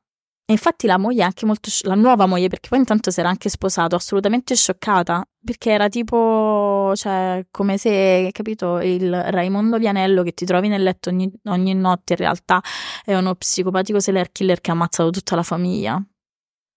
[0.50, 3.50] E infatti la moglie, anche molto, la nuova moglie, perché poi intanto si era anche
[3.50, 10.46] sposato, assolutamente scioccata, perché era tipo, cioè, come se, capito, il Raimondo Vianello che ti
[10.46, 12.64] trovi nel letto ogni, ogni notte in realtà
[13.06, 16.04] è uno psicopatico serial killer che ha ammazzato tutta la famiglia.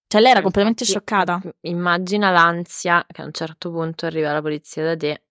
[0.07, 1.41] Cioè lei era completamente scioccata.
[1.63, 5.23] Immagina l'ansia che a un certo punto arriva la polizia da te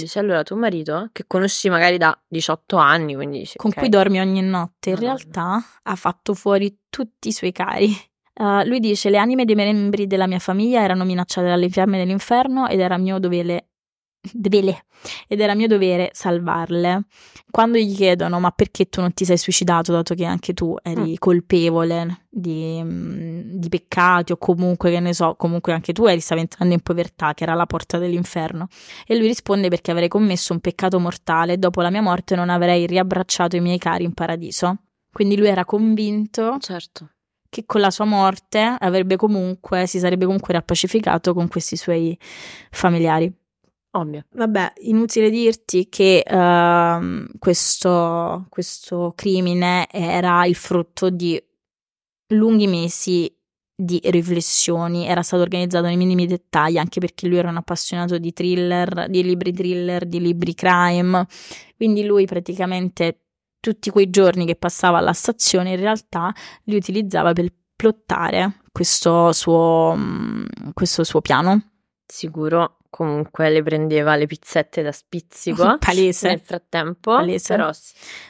[0.00, 3.82] Dice, allora tuo marito, che conosci magari da 18 anni, quindi dici, con okay.
[3.82, 7.94] cui dormi ogni notte, in realtà ha fatto fuori tutti i suoi cari.
[8.34, 12.66] Uh, lui dice: Le anime dei membri della mia famiglia erano minacciate dalle fiamme dell'inferno
[12.66, 13.68] ed era mio dovere
[14.32, 14.84] Dovele.
[15.28, 17.04] Ed era mio dovere salvarle.
[17.50, 21.12] Quando gli chiedono: Ma perché tu non ti sei suicidato, dato che anche tu eri
[21.12, 21.14] mm.
[21.18, 26.40] colpevole di, mm, di, peccati, o comunque, che ne so, comunque anche tu eri, stavi
[26.40, 28.68] entrando in povertà, che era la porta dell'inferno.
[29.06, 32.48] E lui risponde: Perché avrei commesso un peccato mortale e dopo la mia morte non
[32.48, 34.78] avrei riabbracciato i miei cari in paradiso.
[35.12, 36.56] Quindi lui era convinto.
[36.60, 37.10] Certo
[37.54, 42.18] che con la sua morte avrebbe comunque, si sarebbe comunque rappacificato con questi suoi
[42.72, 43.32] familiari.
[43.96, 44.24] Ovvio.
[44.32, 51.40] Vabbè, inutile dirti che uh, questo, questo crimine era il frutto di
[52.28, 53.32] lunghi mesi
[53.76, 58.32] di riflessioni, era stato organizzato nei minimi dettagli, anche perché lui era un appassionato di
[58.32, 61.26] thriller, di libri thriller, di libri crime,
[61.76, 63.20] quindi lui praticamente
[63.60, 66.32] tutti quei giorni che passava alla stazione in realtà
[66.64, 71.70] li utilizzava per plottare questo suo, mm, questo suo piano.
[72.06, 76.28] Sicuro comunque le prendeva le pizzette da spizzico palese.
[76.28, 77.56] nel frattempo palese.
[77.56, 77.70] però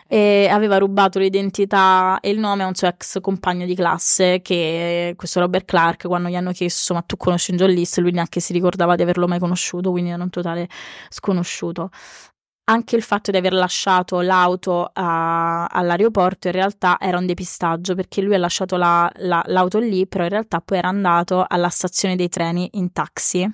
[0.06, 5.12] e aveva rubato l'identità e il nome a un suo ex compagno di classe che
[5.18, 8.54] questo Robert Clark quando gli hanno chiesto ma tu conosci un List lui neanche si
[8.54, 10.66] ricordava di averlo mai conosciuto quindi era un totale
[11.10, 11.90] sconosciuto.
[12.66, 18.22] Anche il fatto di aver lasciato l'auto a, all'aeroporto in realtà era un depistaggio perché
[18.22, 22.16] lui ha lasciato la, la, l'auto lì però in realtà poi era andato alla stazione
[22.16, 23.46] dei treni in taxi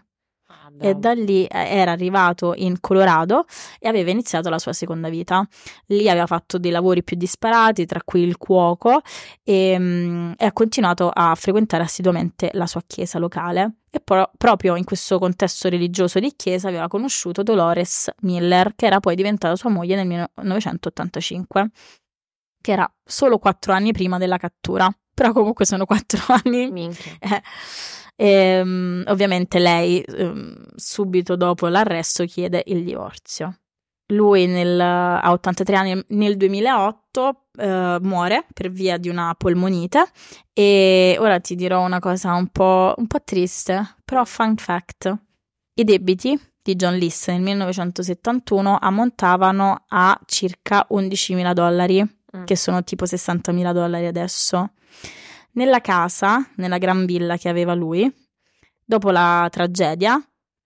[0.79, 3.45] e da lì eh, era arrivato in Colorado
[3.79, 5.47] e aveva iniziato la sua seconda vita.
[5.87, 9.01] Lì aveva fatto dei lavori più disparati, tra cui il cuoco,
[9.43, 13.77] e, um, e ha continuato a frequentare assiduamente la sua chiesa locale.
[13.91, 19.01] E pro- proprio in questo contesto religioso di chiesa aveva conosciuto Dolores Miller, che era
[19.01, 21.71] poi diventata sua moglie nel 1985,
[22.61, 24.89] che era solo quattro anni prima della cattura.
[25.21, 26.71] Però comunque sono quattro anni.
[26.71, 27.13] Minchia.
[27.19, 27.43] Eh,
[28.17, 33.59] e, um, ovviamente lei um, subito dopo l'arresto chiede il divorzio.
[34.13, 37.65] Lui nel, a 83 anni nel 2008 uh,
[38.01, 40.07] muore per via di una polmonite
[40.55, 45.19] e ora ti dirò una cosa un po', un po' triste, però fun fact.
[45.75, 52.45] I debiti di John List nel 1971 ammontavano a circa 11.000 dollari, mm.
[52.45, 54.73] che sono tipo 60.000 dollari adesso.
[55.53, 58.13] Nella casa, nella gran villa che aveva lui,
[58.85, 60.21] dopo la tragedia,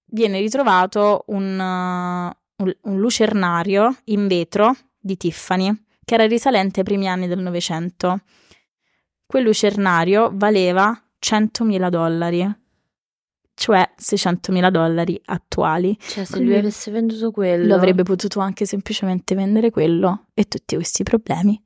[0.07, 5.73] viene ritrovato un, uh, un, un lucernario in vetro di Tiffany,
[6.05, 8.21] che era risalente ai primi anni del Novecento.
[9.27, 12.57] Quel lucernario valeva 100.000 dollari,
[13.55, 15.97] cioè 600.000 dollari attuali.
[15.99, 17.67] Cioè, se lui avesse venduto quello.
[17.67, 21.61] Lo avrebbe potuto anche semplicemente vendere quello e tutti questi problemi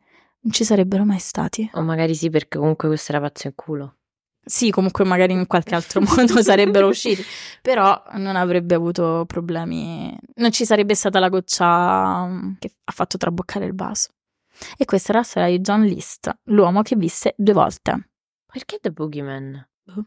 [0.49, 1.69] non ci sarebbero mai stati.
[1.75, 3.97] O magari sì, perché comunque questo era pazzo in culo.
[4.43, 7.23] Sì, comunque magari in qualche altro modo sarebbero usciti,
[7.61, 13.19] però non avrebbe avuto problemi, non ci sarebbe stata la goccia mm, che ha fatto
[13.19, 14.09] traboccare il vaso.
[14.79, 18.09] E questa era la storia di John List, l'uomo che visse due volte.
[18.51, 19.69] Perché The Boogeyman?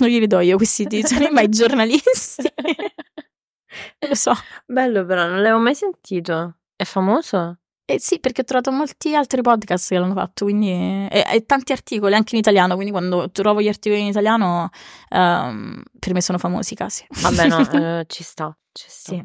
[0.00, 2.42] Non glieli do io questi titoli, ma i giornalisti.
[4.08, 4.32] Lo so.
[4.64, 6.56] Bello però, non l'avevo mai sentito.
[6.74, 7.60] È famoso?
[7.88, 11.70] Eh sì, perché ho trovato molti altri podcast che l'hanno fatto, quindi e, e tanti
[11.70, 14.70] articoli anche in italiano, quindi quando trovo gli articoli in italiano
[15.08, 17.06] ehm, per me sono famosi i casi.
[17.20, 17.58] Vabbè, no,
[18.00, 19.12] eh, ci sta, ci sta.
[19.12, 19.24] Sì.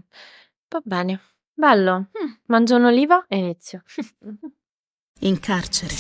[0.70, 1.20] Va bene.
[1.54, 2.10] Bello.
[2.46, 3.82] Mangio un'oliva e inizio.
[5.22, 5.96] in carcere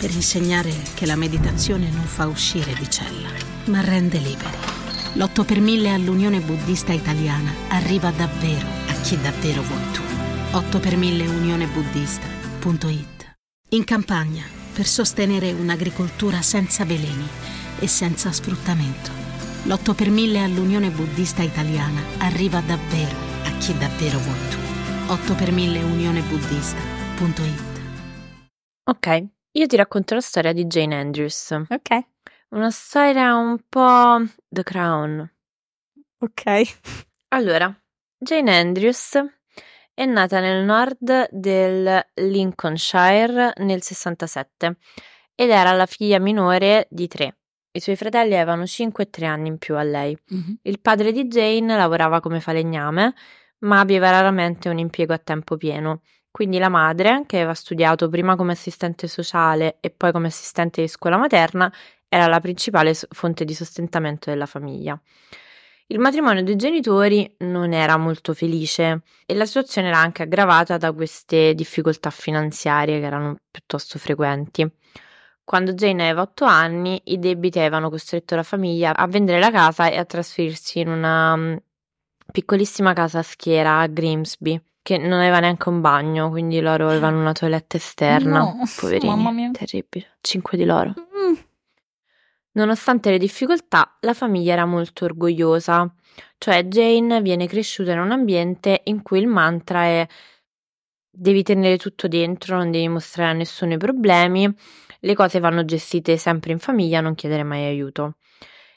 [0.00, 3.28] per insegnare che la meditazione non fa uscire di cella,
[3.66, 4.56] ma rende liberi.
[5.14, 10.09] L'8 per 1000 all'Unione Buddista Italiana arriva davvero a chi davvero vuoi tu.
[10.52, 13.34] 8 per 1000 unionebuddista.it
[13.70, 14.44] In campagna
[14.74, 17.26] per sostenere un'agricoltura senza veleni
[17.78, 19.10] e senza sfruttamento.
[19.64, 24.58] L'8 per 1000 all'Unione Buddista Italiana arriva davvero a chi davvero vuoi tu.
[25.12, 27.68] 8 per 1000 unionebuddista.it
[28.84, 31.50] Ok, io ti racconto la storia di Jane Andrews.
[31.68, 32.04] Ok,
[32.50, 35.32] Una storia un po' The Crown.
[36.18, 36.78] ok.
[37.28, 37.72] Allora,
[38.18, 39.16] Jane Andrews
[40.00, 44.76] è nata nel nord del Lincolnshire nel 67
[45.34, 47.36] ed era la figlia minore di tre.
[47.70, 50.16] I suoi fratelli avevano 5 e 3 anni in più a lei.
[50.30, 50.60] Mhm.
[50.62, 53.12] Il padre di Jane lavorava come falegname,
[53.58, 56.00] ma aveva raramente un impiego a tempo pieno.
[56.30, 60.88] Quindi la madre, che aveva studiato prima come assistente sociale e poi come assistente di
[60.88, 61.70] scuola materna,
[62.08, 64.98] era la principale fonte di sostentamento della famiglia.
[65.90, 70.92] Il matrimonio dei genitori non era molto felice e la situazione era anche aggravata da
[70.92, 74.70] queste difficoltà finanziarie che erano piuttosto frequenti.
[75.42, 79.90] Quando Jane aveva 8 anni, i debiti avevano costretto la famiglia a vendere la casa
[79.90, 81.56] e a trasferirsi in una mm,
[82.30, 87.18] piccolissima casa a schiera a Grimsby, che non aveva neanche un bagno, quindi loro avevano
[87.18, 88.38] una toiletta esterna.
[88.38, 89.50] No, Poverini, mamma mia.
[89.50, 90.06] terribile.
[90.20, 90.94] 5 di loro.
[92.52, 95.92] Nonostante le difficoltà, la famiglia era molto orgogliosa,
[96.38, 100.06] cioè Jane viene cresciuta in un ambiente in cui il mantra è
[101.12, 104.52] devi tenere tutto dentro, non devi mostrare a nessuno i problemi,
[105.00, 108.16] le cose vanno gestite sempre in famiglia, non chiedere mai aiuto.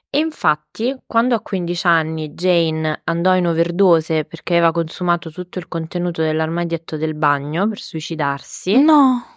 [0.09, 5.67] E infatti, quando a 15 anni Jane andò in overdose perché aveva consumato tutto il
[5.67, 9.32] contenuto dell'armadietto del bagno per suicidarsi, No.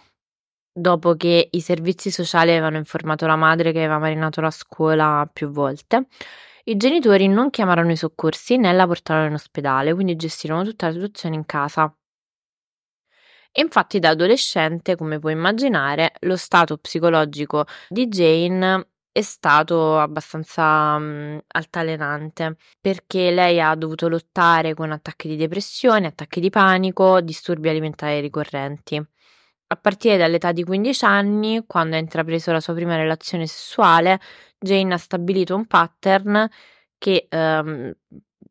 [0.77, 5.49] Dopo che i servizi sociali avevano informato la madre che aveva marinato la scuola più
[5.49, 6.07] volte,
[6.65, 10.93] i genitori non chiamarono i soccorsi né la portarono in ospedale, quindi gestirono tutta la
[10.93, 11.91] situazione in casa.
[13.51, 20.97] E infatti da adolescente, come puoi immaginare, lo stato psicologico di Jane è stato abbastanza
[20.99, 27.69] mm, altalenante perché lei ha dovuto lottare con attacchi di depressione, attacchi di panico, disturbi
[27.69, 29.03] alimentari ricorrenti.
[29.69, 34.19] A partire dall'età di 15 anni, quando ha intrapreso la sua prima relazione sessuale,
[34.57, 36.47] Jane ha stabilito un pattern
[36.97, 37.93] che, ehm,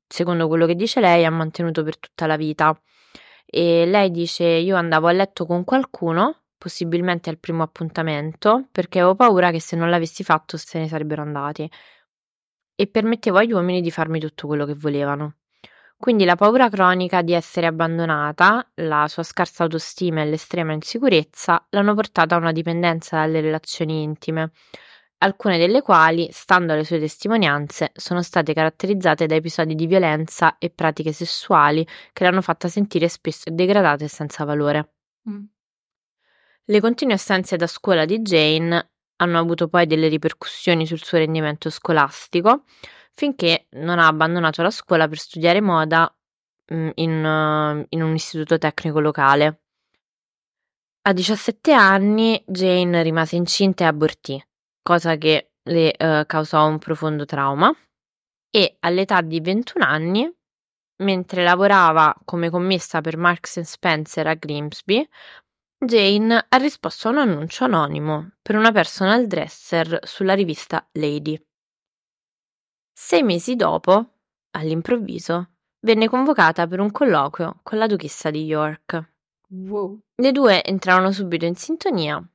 [0.06, 2.78] secondo quello che dice lei, ha mantenuto per tutta la vita.
[3.46, 9.14] E lei dice: Io andavo a letto con qualcuno, possibilmente al primo appuntamento, perché avevo
[9.14, 11.68] paura che se non l'avessi fatto se ne sarebbero andati.
[12.74, 15.36] E permettevo agli uomini di farmi tutto quello che volevano.
[15.98, 21.94] Quindi la paura cronica di essere abbandonata, la sua scarsa autostima e l'estrema insicurezza l'hanno
[21.94, 24.52] portata a una dipendenza dalle relazioni intime,
[25.18, 30.68] alcune delle quali, stando alle sue testimonianze, sono state caratterizzate da episodi di violenza e
[30.70, 34.92] pratiche sessuali che l'hanno fatta sentire spesso degradata e senza valore.
[35.28, 35.44] Mm.
[36.68, 41.70] Le continue assenze da scuola di Jane hanno avuto poi delle ripercussioni sul suo rendimento
[41.70, 42.64] scolastico,
[43.16, 46.14] finché non ha abbandonato la scuola per studiare moda
[46.72, 49.60] mm, in, in un istituto tecnico locale.
[51.08, 54.44] A 17 anni Jane rimase incinta e abortì,
[54.82, 57.72] cosa che le eh, causò un profondo trauma
[58.50, 60.36] e all'età di 21 anni,
[61.02, 65.08] mentre lavorava come commessa per Marks Spencer a Grimsby,
[65.78, 71.45] Jane ha risposto a un annuncio anonimo per una personal dresser sulla rivista Lady.
[72.98, 74.20] Sei mesi dopo,
[74.52, 79.12] all'improvviso, venne convocata per un colloquio con la duchessa di York.
[79.48, 80.00] Wow.
[80.14, 82.26] Le due entrarono subito in sintonia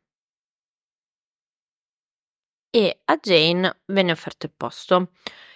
[2.70, 5.14] e a Jane venne offerto il posto.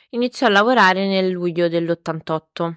[0.10, 2.76] Iniziò a lavorare nel luglio dell'88.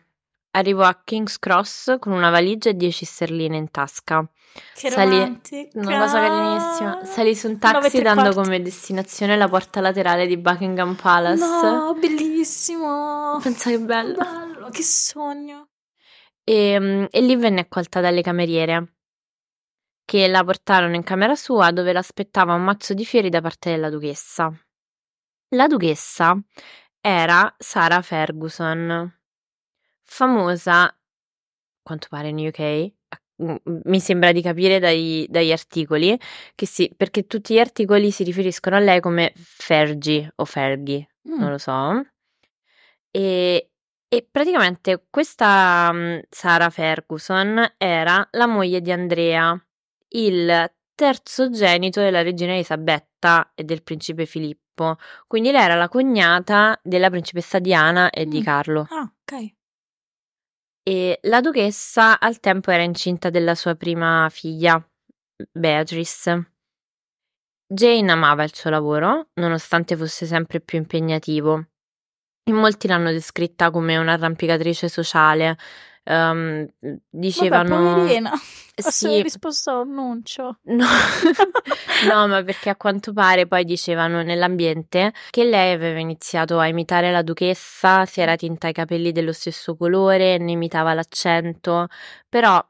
[0.59, 4.29] Arrivò a King's Cross con una valigia e 10 sterline in tasca.
[4.75, 5.41] Che Salì-.
[5.75, 7.05] Una cosa carinissima.
[7.05, 11.45] Salì su un taxi dando come destinazione la porta laterale di Buckingham Palace.
[11.45, 13.39] No, bellissimo.
[13.41, 14.17] Pensa che bello.
[14.17, 15.69] Bello, che sogno.
[16.43, 18.95] E, mm, e lì venne accolta dalle cameriere
[20.05, 23.91] che la portarono in camera sua dove l'aspettava un mazzo di fiori da parte della
[23.91, 24.51] duchessa.
[25.51, 26.37] La duchessa
[27.01, 29.18] era Sarah Ferguson,
[30.09, 30.93] famosa,
[31.83, 32.93] quanto pare in UK,
[33.85, 36.19] mi sembra di capire dai- dagli articoli,
[36.57, 41.39] che sì, perché tutti gli articoli si riferiscono a lei come Fergie o Fergie, Mm.
[41.39, 42.03] non lo so.
[43.11, 43.71] E,
[44.09, 45.93] e praticamente questa
[46.29, 49.57] Sarah Ferguson era la moglie di Andrea,
[50.11, 54.97] il terzogenito della regina Elisabetta e del principe Filippo.
[55.27, 58.43] Quindi lei era la cognata della principessa Diana e di Mm.
[58.43, 58.87] Carlo.
[58.91, 59.55] Ah, ok.
[60.89, 64.83] E la duchessa al tempo era incinta della sua prima figlia,
[65.53, 66.53] Beatrice.
[67.67, 71.67] Jane amava il suo lavoro, nonostante fosse sempre più impegnativo.
[72.45, 75.59] In molti l'hanno descritta come un'arrampicatrice sociale.
[76.09, 76.67] Ehm,
[77.09, 77.69] dicevano.
[77.69, 78.33] Vabbè, poverina.
[78.79, 79.23] Sì.
[79.23, 80.61] risposto all'annuncio.
[80.67, 80.87] No.
[82.09, 87.11] no, ma perché a quanto pare poi dicevano nell'ambiente che lei aveva iniziato a imitare
[87.11, 91.89] la duchessa, si era tinta i capelli dello stesso colore, ne imitava l'accento,
[92.29, 92.65] però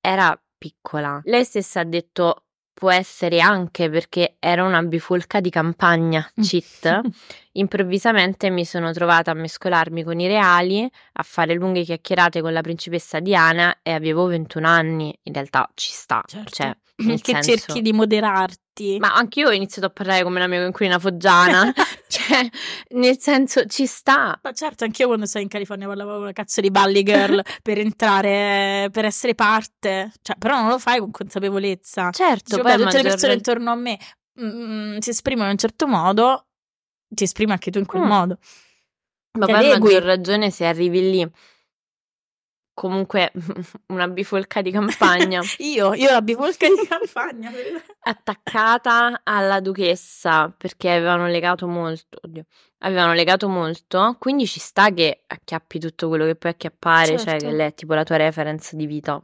[0.00, 1.20] era piccola.
[1.22, 7.00] Lei stessa ha detto può essere anche perché era una bifulca di campagna, cheat.
[7.52, 12.60] Improvvisamente mi sono trovata a mescolarmi con i reali, a fare lunghe chiacchierate con la
[12.60, 15.16] principessa Diana e avevo 21 anni.
[15.22, 16.50] In realtà ci sta, Certo.
[16.50, 18.96] cioè, nel che senso- cerchi di moderarti.
[18.98, 21.72] Ma anch'io ho iniziato a parlare come una mia coinquilina foggiana,
[22.08, 22.48] cioè,
[22.90, 24.38] nel senso, ci sta.
[24.42, 27.78] Ma certo, anch'io quando stavo in California parlavo con una cazzo di Bally Girl per
[27.78, 30.12] entrare, per essere parte.
[30.22, 32.10] Cioè, però non lo fai con consapevolezza.
[32.10, 33.98] Certo, Dici, tutte le persone intorno a me
[34.40, 36.46] mm, si esprimono in un certo modo,
[37.08, 38.06] ti esprimi anche tu in quel Mm.
[38.06, 38.38] modo.
[39.38, 39.78] Ma adegui.
[39.94, 41.30] maggior ragione se arrivi lì,
[42.74, 43.32] comunque
[43.88, 47.50] una bifolca di campagna, Io, io la bifolca di campagna.
[48.00, 52.44] attaccata alla duchessa perché avevano legato molto, oddio,
[52.78, 57.46] avevano legato molto, quindi ci sta che acchiappi tutto quello che puoi acchiappare, cioè Certo.
[57.46, 59.20] che lei è tipo la tua reference di vita.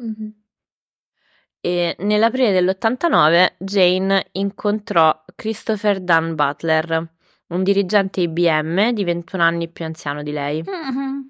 [1.62, 7.07] E nell'aprile dell'89 Jane incontrò Christopher Dunn Butler,
[7.48, 10.62] un dirigente IBM di 21 anni più anziano di lei.
[10.64, 11.30] Mhm.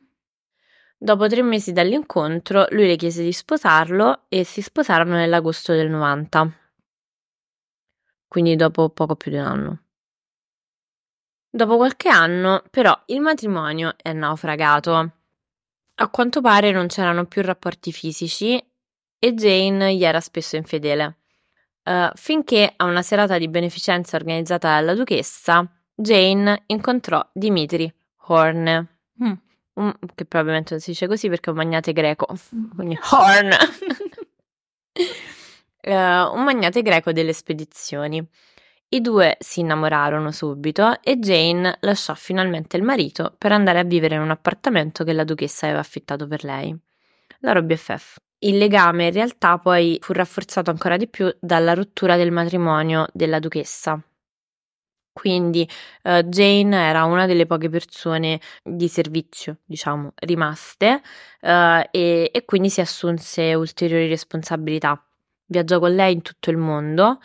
[1.03, 6.53] Dopo tre mesi dall'incontro, lui le chiese di sposarlo e si sposarono nell'agosto del 90,
[8.29, 9.83] quindi dopo poco più di un anno.
[11.49, 15.13] Dopo qualche anno, però, il matrimonio è naufragato.
[15.95, 18.63] A quanto pare non c'erano più rapporti fisici
[19.19, 21.21] e Jane gli era spesso infedele.
[21.83, 27.91] Eh, finché a una serata di beneficenza organizzata dalla duchessa, Jane incontrò Dimitri
[28.27, 28.87] Horn,
[29.23, 29.33] Mm.
[29.81, 32.27] Un- che probabilmente non si dice così perché è un magnate greco,
[32.75, 33.51] quindi Horn,
[35.83, 38.23] Eh, un magnate greco delle spedizioni.
[38.93, 44.17] I due si innamorarono subito e Jane lasciò finalmente il marito per andare a vivere
[44.17, 46.77] in un appartamento che la duchessa aveva affittato per lei.
[47.41, 48.17] Loro BFF.
[48.41, 53.39] Il legame in realtà poi fu rafforzato ancora di più dalla rottura del matrimonio della
[53.39, 53.99] duchessa.
[55.21, 55.69] Quindi
[56.03, 61.03] eh, Jane era una delle poche persone di servizio, diciamo, rimaste
[61.43, 64.99] eh, e, e quindi si assunse ulteriori responsabilità.
[65.45, 67.21] Viaggiò con lei in tutto il mondo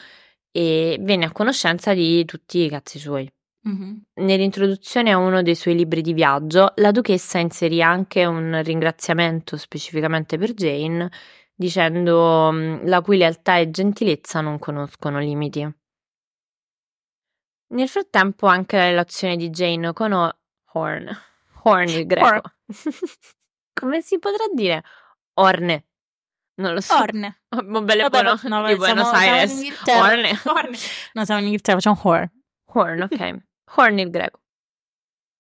[0.52, 3.32] e venne a conoscenza di tutti i cazzi suoi.
[3.62, 4.02] Mhm.
[4.16, 10.38] Nell'introduzione a uno dei suoi libri di viaggio, la duchessa inserì anche un ringraziamento specificamente
[10.38, 11.10] per Jane,
[11.56, 15.66] dicendo mm, la cui lealtà e gentilezza non conoscono limiti.
[17.68, 20.38] Nel frattempo anche la relazione di Jane con O-
[20.74, 21.10] Horn,
[21.64, 22.42] Horn il greco,
[23.74, 24.84] come si potrà dire?
[25.36, 25.86] Orne,
[26.62, 26.96] non lo so.
[26.98, 27.42] Orne.
[27.56, 29.62] Oh, bello Vabbè, buono, no, di siamo- Buenos Aires.
[29.88, 30.42] Orne.
[30.44, 30.78] Orne.
[31.14, 32.30] No, siamo in Inghilterra, facciamo horror.
[32.66, 33.38] Horn, ok.
[33.76, 34.40] Horn il greco.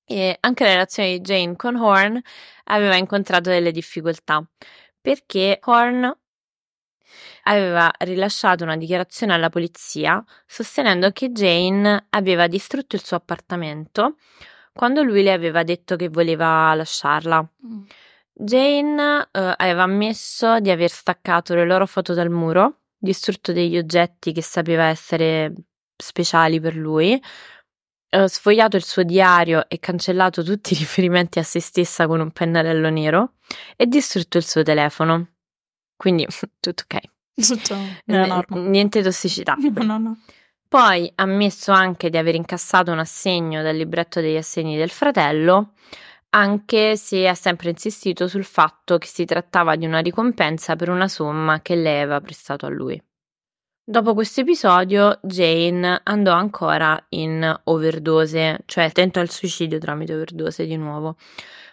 [0.08, 2.20] E anche la relazione di Jane con Horn
[2.66, 4.42] aveva incontrato delle difficoltà
[5.02, 6.18] perché Horn
[7.48, 14.16] aveva rilasciato una dichiarazione alla polizia sostenendo che Jane aveva distrutto il suo appartamento
[14.74, 17.48] quando lui le aveva detto che voleva lasciarla.
[18.34, 24.34] Jane eh, aveva ammesso di aver staccato le loro foto dal muro, distrutto degli oggetti
[24.34, 25.54] che sapeva essere
[25.96, 27.22] speciali per lui,
[28.10, 32.32] eh, sfogliato il suo diario e cancellato tutti i riferimenti a se stessa con un
[32.32, 33.36] pennarello nero
[33.78, 35.36] e distrutto il suo telefono.
[35.96, 36.28] Quindi
[36.60, 37.15] tutto ok.
[37.36, 37.76] Tutto
[38.06, 38.46] norma.
[38.62, 39.56] Niente tossicità.
[39.76, 40.18] No, no, no.
[40.68, 45.74] Poi ha ammesso anche di aver incassato un assegno dal libretto degli assegni del fratello,
[46.30, 51.08] anche se ha sempre insistito sul fatto che si trattava di una ricompensa per una
[51.08, 53.02] somma che lei aveva prestato a lui.
[53.88, 60.76] Dopo questo episodio, Jane andò ancora in overdose, cioè tentò il suicidio tramite overdose di
[60.76, 61.18] nuovo,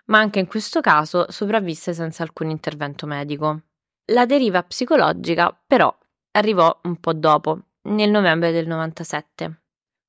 [0.07, 3.63] ma anche in questo caso sopravvisse senza alcun intervento medico.
[4.07, 5.97] La deriva psicologica, però,
[6.33, 9.63] arrivò un po' dopo, nel novembre del 97,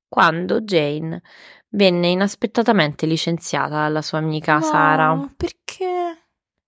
[0.08, 1.22] quando Jane
[1.70, 5.32] venne inaspettatamente licenziata dalla sua amica Sara.
[5.36, 6.18] Perché?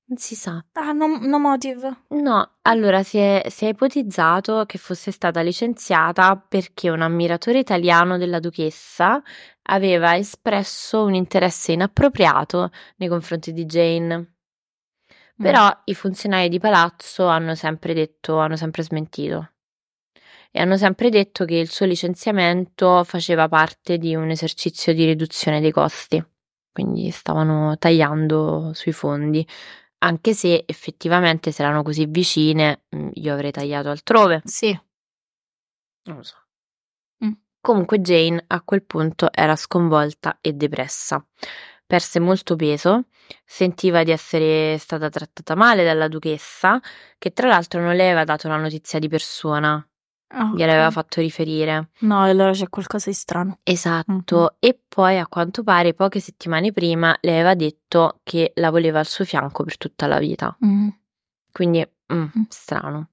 [0.08, 0.64] Non si sa.
[0.74, 2.04] Ah, no, no motive.
[2.10, 8.16] No, allora si è, si è ipotizzato che fosse stata licenziata perché un ammiratore italiano
[8.16, 9.20] della duchessa
[9.62, 14.35] aveva espresso un interesse inappropriato nei confronti di Jane.
[15.38, 19.52] Però i funzionari di palazzo hanno sempre detto, hanno sempre smentito.
[20.50, 25.60] E hanno sempre detto che il suo licenziamento faceva parte di un esercizio di riduzione
[25.60, 26.24] dei costi.
[26.72, 29.46] Quindi stavano tagliando sui fondi.
[29.98, 34.40] Anche se effettivamente se erano così vicine, mm, io avrei tagliato altrove.
[34.44, 34.78] Sì.
[36.04, 36.36] Non lo so.
[37.24, 37.32] Mm.
[37.60, 41.24] Comunque Jane a quel punto era sconvolta e depressa.
[41.86, 43.04] Perse molto peso,
[43.44, 46.80] sentiva di essere stata trattata male dalla duchessa,
[47.16, 49.86] che tra l'altro non le aveva dato la notizia di persona,
[50.30, 50.92] Ah, gliel'aveva ok.
[50.92, 51.90] fatto riferire.
[52.00, 53.60] No, allora c'è qualcosa di strano.
[53.62, 58.98] Esatto, e poi a quanto pare poche settimane prima le aveva detto che la voleva
[58.98, 60.56] al suo fianco per tutta la vita.
[60.64, 60.88] Mm.
[61.52, 62.42] Quindi, mm, Mm.
[62.48, 63.10] strano.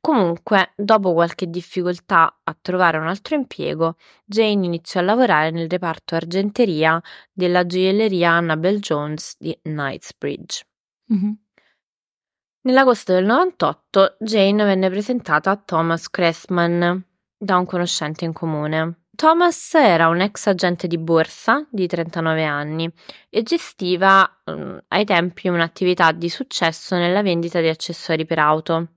[0.00, 6.14] Comunque, dopo qualche difficoltà a trovare un altro impiego, Jane iniziò a lavorare nel reparto
[6.14, 7.00] argenteria
[7.32, 10.66] della gioielleria Annabel Jones di Knightsbridge.
[11.06, 11.38] Mhm.
[12.62, 17.04] Nell'agosto del 98 Jane venne presentata a Thomas Cressman
[17.36, 19.04] da un conoscente in comune.
[19.14, 22.90] Thomas era un ex agente di borsa di 39 anni
[23.30, 28.88] e gestiva mm, ai tempi un'attività di successo nella vendita di accessori per auto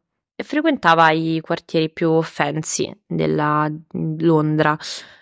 [0.44, 3.70] frequentava i quartieri più fancy della
[4.20, 4.78] Londra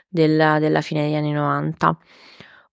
[0.08, 1.98] della, della fine degli anni 90.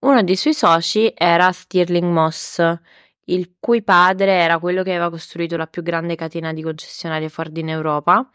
[0.00, 2.60] Uno dei suoi soci era Stirling Moss,
[3.26, 7.56] il cui padre era quello che aveva costruito la più grande catena di concessionarie Ford
[7.56, 8.28] in Europa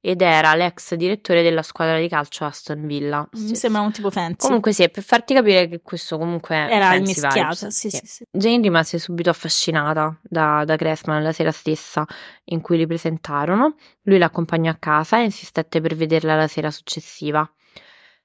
[0.00, 3.28] ed era l'ex direttore della squadra di calcio Aston Villa.
[3.32, 4.46] Mi sembra un tipo fancy.
[4.46, 8.24] Comunque sì, per farti capire che questo comunque Era vibes, sì, sì, sì.
[8.30, 12.04] Jane rimase subito affascinata da, da Cressman la sera stessa
[12.44, 13.74] in cui li presentarono.
[14.02, 17.48] Lui l'accompagnò a casa e insistette per vederla la sera successiva.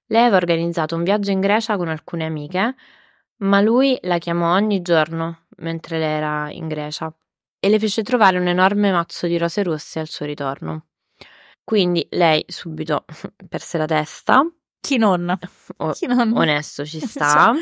[0.07, 2.75] Lei aveva organizzato un viaggio in Grecia con alcune amiche,
[3.37, 7.13] ma lui la chiamò ogni giorno mentre lei era in Grecia
[7.59, 10.87] e le fece trovare un enorme mazzo di rose rosse al suo ritorno.
[11.71, 13.05] Quindi lei subito
[13.47, 14.45] perse la testa.
[14.81, 15.33] Chi non?
[15.77, 16.33] O- Chi non?
[16.35, 17.53] onesto ci sta.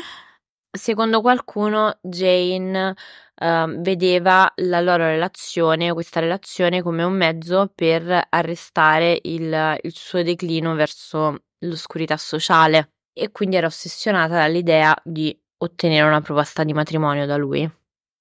[0.68, 2.92] Secondo qualcuno, Jane
[3.36, 10.24] ehm, vedeva la loro relazione, questa relazione, come un mezzo per arrestare il, il suo
[10.24, 17.26] declino verso l'oscurità sociale e quindi era ossessionata dall'idea di ottenere una proposta di matrimonio
[17.26, 17.70] da lui.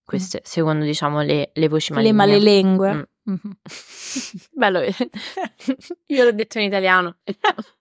[0.05, 2.13] Queste, secondo diciamo le, le voci Le maligne.
[2.15, 2.93] malelingue.
[2.93, 3.01] Mm.
[3.29, 3.57] Mhm.
[4.51, 4.81] Bello,
[6.07, 7.17] io l'ho detto in italiano.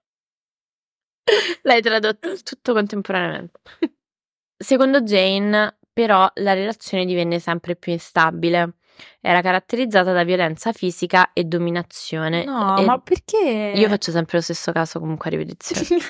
[1.63, 3.61] L'hai tradotto tutto contemporaneamente.
[4.57, 8.75] Secondo Jane, però, la relazione divenne sempre più instabile.
[9.21, 12.45] Era caratterizzata da violenza fisica e dominazione.
[12.45, 13.73] No, E ma perché?
[13.75, 16.03] io faccio sempre lo stesso caso comunque a ripetizione.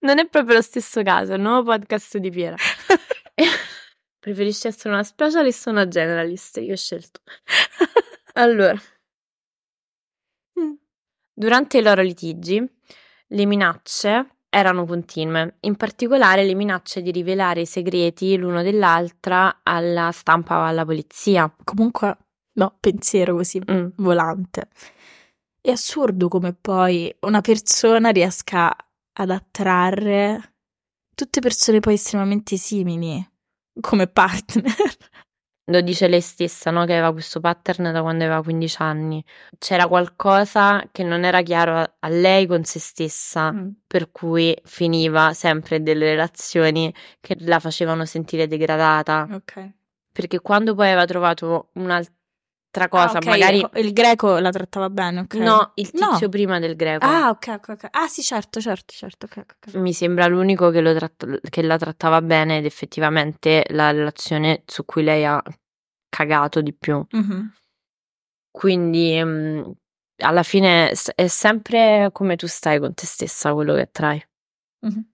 [0.00, 2.56] Non è proprio lo stesso caso, il nuovo podcast di Piera.
[4.20, 6.56] Preferisci essere una specialist o una generalist?
[6.58, 7.20] Io ho scelto.
[8.34, 8.78] Allora,
[11.38, 12.64] durante i loro litigi,
[13.28, 20.10] le minacce erano continue, in particolare le minacce di rivelare i segreti l'uno dell'altra alla
[20.12, 21.52] stampa o alla polizia.
[21.64, 22.16] Comunque,
[22.54, 23.88] no, pensiero così Mm.
[23.96, 24.68] volante.
[25.60, 28.74] È assurdo come poi una persona riesca
[29.12, 30.54] ad attrarre
[31.14, 33.28] tutte persone poi estremamente simili
[33.80, 34.64] come partner.
[35.70, 36.84] lo dice lei stessa, no?
[36.86, 39.22] Che aveva questo pattern da quando aveva 15 anni.
[39.58, 43.68] C'era qualcosa che non era chiaro a, lei con se stessa, Mm.
[43.86, 49.28] per cui finiva sempre delle relazioni che la facevano sentire degradata.
[49.30, 49.72] Ok.
[50.12, 52.12] Perché quando poi aveva trovato un'altra
[52.84, 55.34] Ah, cosa, ok, magari il greco la trattava bene, ok.
[55.36, 56.10] no, il No.
[56.10, 57.04] tizio prima del greco.
[57.06, 57.88] Ah, ok, ok, ok.
[57.92, 59.26] Ah, sì, certo, certo, certo.
[59.26, 59.74] ok, ok, ok.
[59.76, 64.84] Mi sembra l'unico che, lo tratta- che la trattava bene ed effettivamente la relazione su
[64.84, 65.42] cui lei ha
[66.08, 67.04] cagato di più.
[67.10, 67.52] Mhm.
[68.50, 69.62] Quindi mm,
[70.18, 74.28] alla fine è sempre come tu stai con te stessa quello che attrai.
[74.86, 75.04] Mhm.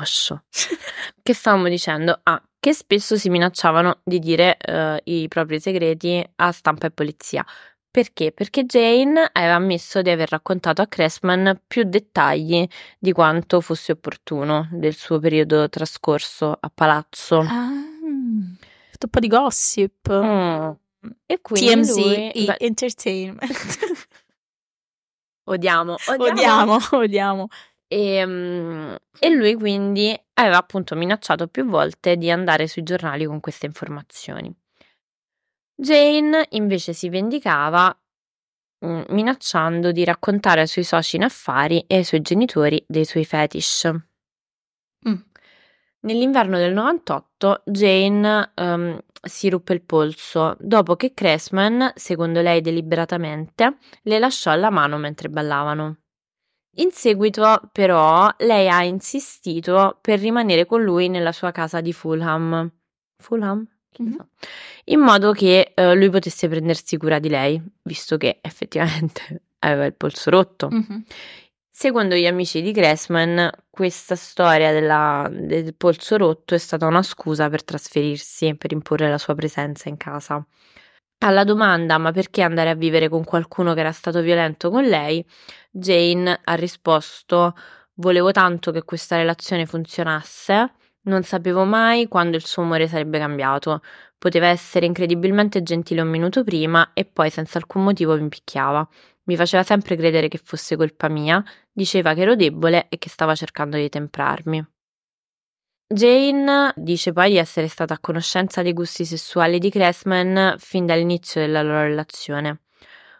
[0.00, 0.44] Oscio.
[1.22, 2.18] Che stavamo dicendo?
[2.22, 7.44] Ah, che spesso si minacciavano di dire eh, i propri segreti a stampa e polizia.
[7.90, 8.32] Perché?
[8.32, 12.66] Perché Jane aveva ammesso di aver raccontato a Cressman più dettagli
[12.98, 17.38] di quanto fosse opportuno del suo periodo trascorso a palazzo.
[17.38, 17.70] Ah,
[19.00, 20.12] un po' di gossip.
[20.12, 20.70] Mm.
[21.26, 23.40] E quindi TMZ lui- e entertainment.
[25.44, 26.30] odiamo, odiamo.
[26.30, 27.48] odiamo, odiamo.
[27.88, 33.40] E, mm, e lui quindi aveva appunto minacciato più volte di andare sui giornali con
[33.40, 34.54] queste informazioni.
[35.74, 37.96] Jane invece si vendicava
[38.84, 43.24] mm, minacciando di raccontare ai suoi soci in affari e ai suoi genitori dei suoi
[43.24, 43.90] fetish.
[45.08, 45.14] Mm.
[46.00, 53.78] Nell'inverno del 98 Jane ehm, si ruppe il polso dopo che Cressman, secondo lei deliberatamente,
[54.02, 55.96] le lasciò alla mano mentre ballavano.
[56.78, 62.70] In seguito, però, lei ha insistito per rimanere con lui nella sua casa di Fulham.
[63.16, 63.66] Fulham?
[63.98, 64.16] Mhm.
[64.16, 64.26] sa?
[64.84, 69.94] In modo che eh, lui potesse prendersi cura di lei, visto che effettivamente aveva il
[69.94, 70.68] polso rotto.
[70.70, 71.04] Mhm.
[71.70, 77.48] Secondo gli amici di Grassman, questa storia della- del polso rotto è stata una scusa
[77.48, 80.44] per trasferirsi, per imporre la sua presenza in casa.
[81.20, 85.24] Alla domanda ma perché andare a vivere con qualcuno che era stato violento con lei,
[85.70, 87.54] Jane ha risposto
[87.94, 93.80] volevo tanto che questa relazione funzionasse, non sapevo mai quando il suo umore sarebbe cambiato.
[94.18, 98.86] Poteva essere incredibilmente gentile un minuto prima e poi senza alcun motivo mi picchiava.
[99.24, 101.42] Mi faceva sempre credere che fosse colpa mia,
[101.72, 104.77] diceva che ero debole e che stava cercando di temprarmi.
[105.90, 111.40] Jane dice poi di essere stata a conoscenza dei gusti sessuali di Cressman fin dall'inizio
[111.40, 112.60] della loro relazione,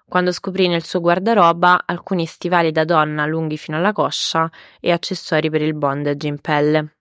[0.06, 4.50] quando scoprì nel suo guardaroba alcuni stivali da donna lunghi fino alla coscia
[4.80, 6.96] e accessori per il bondage in pelle.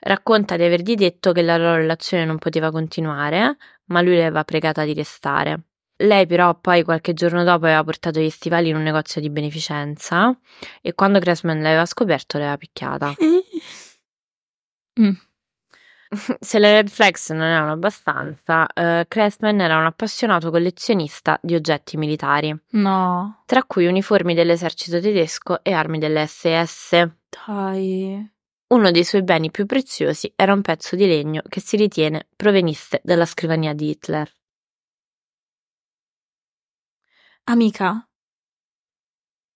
[0.00, 4.84] Racconta di avergli detto che la loro relazione non poteva continuare, ma lui l'aveva pregata
[4.84, 5.62] di restare.
[6.00, 10.38] Lei però poi qualche giorno dopo aveva portato gli stivali in un negozio di beneficenza
[10.82, 13.14] e quando Cressman l'aveva scoperto l'aveva picchiata.
[15.00, 15.12] Mm.
[16.40, 21.96] Se le red flags non erano abbastanza, eh, Cressman era un appassionato collezionista di oggetti
[21.96, 27.08] militari, No, tra cui uniformi dell'esercito tedesco e armi delle SS.
[27.46, 28.30] dai.
[28.68, 33.00] Uno dei suoi beni più preziosi era un pezzo di legno che si ritiene provenisse
[33.04, 34.28] dalla scrivania di Hitler.
[37.44, 38.08] Amica,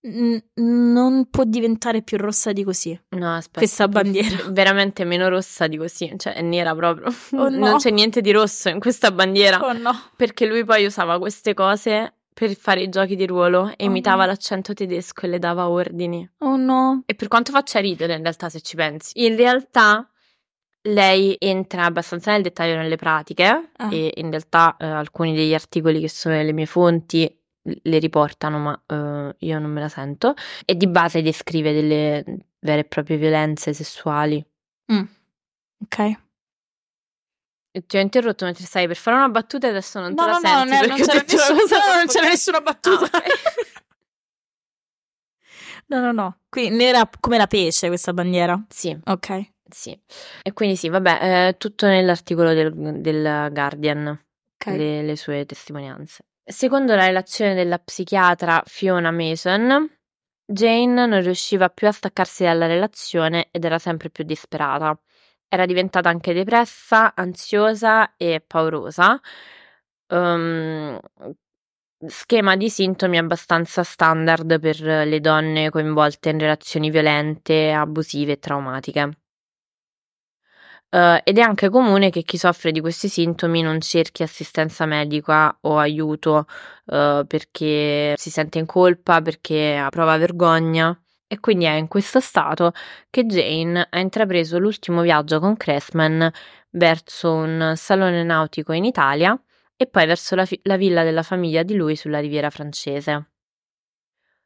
[0.03, 2.99] n- non può diventare più rossa di così.
[3.11, 3.59] No, aspetta.
[3.59, 4.37] Questa bandiera.
[4.51, 7.07] Veramente meno rossa di così, cioè è nera proprio.
[7.33, 7.59] Oh, no.
[7.69, 9.59] Non c'è niente di rosso in questa bandiera.
[9.65, 9.93] Oh no.
[10.17, 14.23] Perché lui poi usava queste cose per fare i giochi di ruolo e Oh, imitava
[14.25, 14.31] no.
[14.31, 16.27] l'accento tedesco e le dava ordini.
[16.39, 17.03] Oh no.
[17.05, 19.25] E per quanto faccia ridere in realtà se ci pensi.
[19.25, 20.09] In realtà
[20.85, 23.89] lei entra abbastanza nel dettaglio nelle pratiche Ah.
[23.93, 27.31] e in realtà eh, alcuni degli articoli che sono nelle mie fonti
[27.83, 32.25] le riportano ma eh, io non me la sento e di base descrive delle
[32.61, 34.45] vere e proprie violenze sessuali.
[34.93, 35.03] Mm.
[35.85, 36.13] Ok.
[37.87, 40.39] Ti ho interrotto mentre stai per fare una battuta e adesso non No, te la
[40.39, 43.05] no, no, senti perché non c'era nessuna- no, non c'era nessuna battuta.
[43.13, 43.79] Ah, ok.
[45.87, 46.39] No, no, no.
[46.49, 48.61] Qui nera come la pesce questa bandiera.
[48.69, 49.51] Sì, Ok.
[49.69, 49.99] sì.
[50.43, 54.67] E quindi sì, vabbè, è tutto nell'articolo del, del Guardian, Ok.
[54.67, 56.25] le, le sue testimonianze.
[56.45, 59.89] Secondo la relazione della psichiatra Fiona Mason,
[60.45, 64.99] Jane non riusciva più a staccarsi dalla relazione ed era sempre più disperata.
[65.49, 69.21] Era diventata anche depressa, ansiosa e paurosa.
[70.09, 70.99] Ehm,
[72.07, 79.11] schema di sintomi abbastanza standard per le donne coinvolte in relazioni violente, abusive e traumatiche.
[80.93, 85.57] Eh, ed è anche comune che chi soffre di questi sintomi non cerchi assistenza medica
[85.63, 86.47] o aiuto
[86.87, 92.73] eh, perché si sente in colpa, perché prova vergogna e quindi è in questo stato
[93.09, 96.29] che Jane ha intrapreso l'ultimo viaggio con Cressman
[96.71, 99.41] verso un salone nautico in Italia
[99.77, 103.31] e poi verso la, fi- la villa della famiglia di lui sulla riviera francese.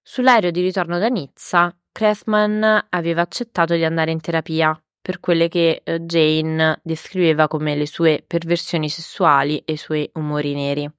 [0.02, 5.82] Sull'aereo di ritorno da Nizza, Cressman aveva accettato di andare in terapia per quelle che
[5.84, 10.90] eh, Jane descriveva come le sue perversioni sessuali e i suoi umori neri.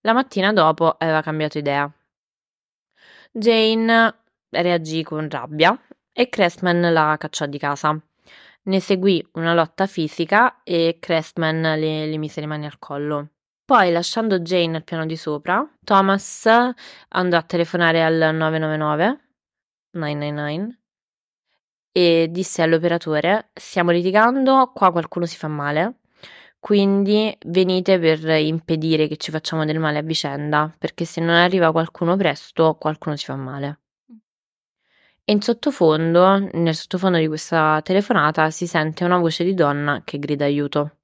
[0.00, 1.88] La mattina dopo aveva cambiato idea.
[3.30, 4.14] Jane
[4.48, 5.80] reagì con rabbia
[6.12, 7.96] e Cressman la cacciò di casa.
[8.62, 13.28] Ne seguì una lotta fisica e Cressman le, le mise le mani al collo.
[13.64, 19.20] Poi, lasciando Jane al piano di sopra, Thomas andò a telefonare al 999
[19.92, 20.78] 999
[21.96, 26.00] e disse all'operatore: Stiamo litigando, qua qualcuno si fa male.
[26.60, 31.72] Quindi venite per impedire che ci facciamo del male a vicenda, perché se non arriva
[31.72, 33.80] qualcuno presto, qualcuno si fa male.
[35.24, 40.18] E in sottofondo, nel sottofondo di questa telefonata, si sente una voce di donna che
[40.18, 40.98] grida aiuto.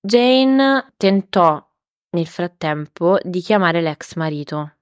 [0.00, 1.62] Jane tentò
[2.12, 4.76] nel frattempo di chiamare l'ex marito,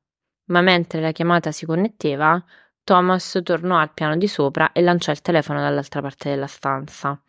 [0.45, 2.41] ma mentre la chiamata si connetteva,
[2.87, 7.21] Thomas tornò al piano di sopra e lanciò il telefono dall'altra parte della stanza.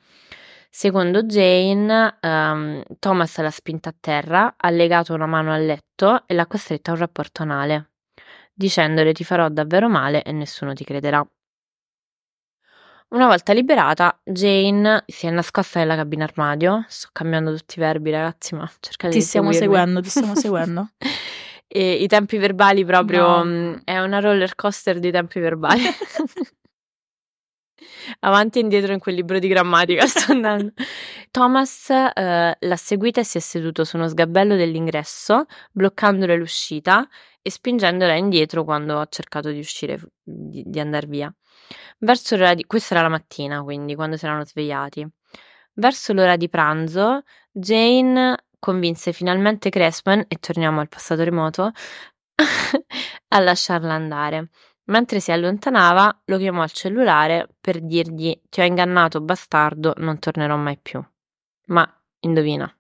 [0.70, 6.36] Secondo Jane, um, Thomas l'ha spinta a terra, ha legato una mano al letto e
[6.36, 7.90] l'ha costretta a un rapporto anale
[8.58, 11.26] dicendole ti farò davvero male e nessuno ti crederà.
[13.10, 16.84] Una volta liberata, Jane si è nascosta nella cabina armadio.
[16.90, 19.76] Sto cambiando tutti i verbi, ragazzi, ma cercate ti di stiamo seguirmi.
[19.78, 20.90] seguendo, ti stiamo seguendo.
[21.68, 23.46] E i tempi verbali proprio No.
[23.46, 25.82] mh, è una roller coaster di tempi verbali.
[28.22, 30.72] Avanti e indietro in quel libro di grammatica sto andando.
[31.30, 37.08] Thomas eh, l'ha seguita e si è seduto su uno sgabello dell'ingresso, bloccandole l'uscita
[37.42, 41.34] e spingendola indietro quando ha cercato di uscire, di, di andare via.
[42.00, 42.66] Verso l'ora di...
[42.66, 45.08] Questa era la mattina, quindi, quando si erano svegliati.
[45.74, 51.72] Verso l'ora di pranzo, Jane convinse finalmente Cressman, e torniamo al passato remoto,
[53.30, 54.50] a lasciarla andare.
[54.86, 60.56] Mentre si allontanava, lo chiamò al cellulare per dirgli: Ti ho ingannato, bastardo, non tornerò
[60.56, 61.04] mai più.
[61.68, 61.86] Ma
[62.22, 62.74] indovina,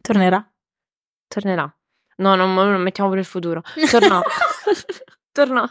[0.00, 0.44] Tornerà?
[1.28, 1.72] tornerà.
[2.16, 3.62] No, non, non mettiamo per il futuro.
[3.90, 4.20] Tornò.
[5.32, 5.64] Tornò.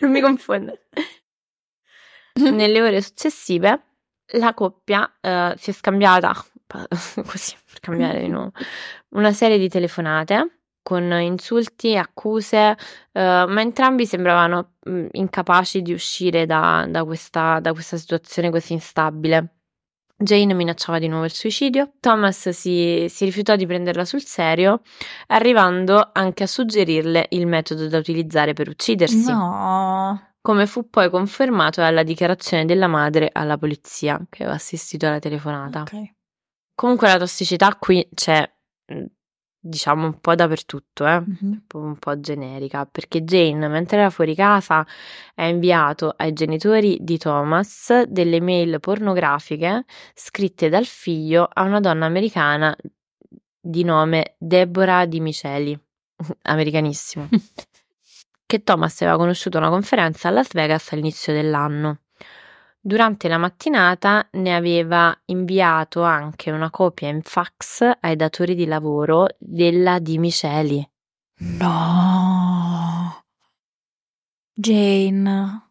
[0.00, 0.88] Non mi confonde.
[2.40, 3.84] Nelle ore successive,
[4.32, 6.34] la coppia eh, si è scambiata,
[7.26, 8.52] così per cambiare di nuovo,
[9.10, 10.50] una serie di telefonate
[10.82, 12.76] con insulti, accuse,
[13.12, 18.72] eh, ma entrambi sembravano mh, incapaci di uscire da, da questa, da questa situazione così
[18.74, 19.50] instabile.
[20.18, 24.80] Jane minacciava di nuovo il suicidio, Thomas si, si rifiutò di prenderla sul serio,
[25.26, 30.34] arrivando anche a suggerirle il metodo da utilizzare per uccidersi, No.
[30.40, 35.80] come fu poi confermato dalla dichiarazione della madre alla polizia che aveva assistito alla telefonata.
[35.80, 36.14] Ok.
[36.76, 38.46] Comunque la tossicità qui c'è,
[38.86, 39.04] mh,
[39.58, 41.20] diciamo, un po' dappertutto, eh?
[41.20, 41.62] Mhm.
[41.72, 44.86] un po' generica, perché Jane, mentre era fuori casa,
[45.36, 52.04] ha inviato ai genitori di Thomas delle mail pornografiche scritte dal figlio a una donna
[52.04, 52.76] americana
[53.58, 55.80] di nome Deborah Di Miceli,
[56.42, 57.28] americanissimo,
[58.46, 62.00] che Thomas aveva conosciuto a una conferenza a Las Vegas all'inizio dell'anno.
[62.86, 69.26] Durante la mattinata ne aveva inviato anche una copia in fax ai datori di lavoro
[69.38, 70.88] della Di Miceli.
[71.58, 73.24] No.
[74.54, 75.70] Jane.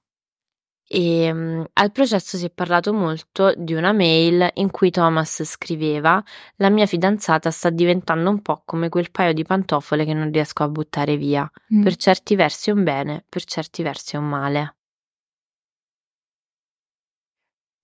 [0.86, 6.22] E mm, al processo si è parlato molto di una mail in cui Thomas scriveva:
[6.58, 10.64] La mia fidanzata sta diventando un po' come quel paio di pantofole che non riesco
[10.64, 11.50] a buttare via.
[11.74, 11.82] Mm.
[11.82, 14.76] Per certi versi è un bene, per certi versi è un male.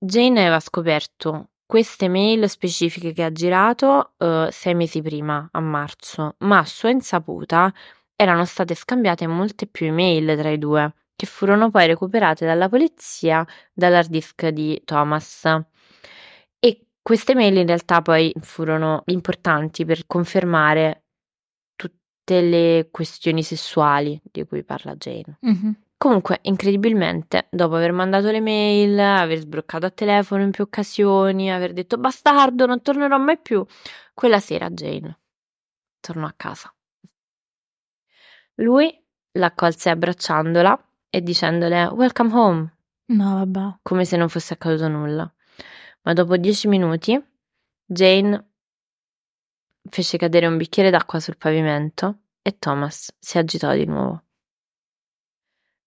[0.03, 6.37] Jane aveva scoperto queste mail specifiche che ha girato eh, sei mesi prima, a marzo,
[6.39, 7.71] ma a sua insaputa
[8.15, 13.45] erano state scambiate molte più email tra i due, che furono poi recuperate dalla polizia
[13.73, 15.45] dall'hard disk di Thomas.
[16.57, 21.03] E queste mail in realtà poi furono importanti per confermare
[21.75, 25.37] tutte le questioni sessuali di cui parla Jane.
[25.41, 25.75] Mhm.
[26.01, 31.73] Comunque, incredibilmente, dopo aver mandato le mail, aver sbroccato a telefono in più occasioni, aver
[31.73, 33.63] detto bastardo, non tornerò mai più,
[34.15, 35.19] quella sera Jane
[35.99, 36.73] tornò a casa.
[38.55, 38.91] Lui
[39.33, 42.75] l'accolse abbracciandola e dicendole welcome home,
[43.09, 43.77] No, vabbè.
[43.83, 45.31] come se non fosse accaduto nulla.
[46.01, 47.23] Ma dopo dieci minuti,
[47.85, 48.53] Jane
[49.87, 54.23] fece cadere un bicchiere d'acqua sul pavimento e Thomas si agitò di nuovo.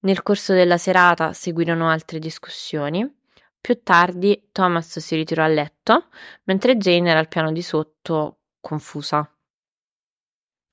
[0.05, 3.11] Nel corso della serata seguirono altre discussioni.
[3.59, 6.09] Più tardi Thomas si ritirò a letto,
[6.45, 9.27] mentre Jane era al piano di sotto, confusa.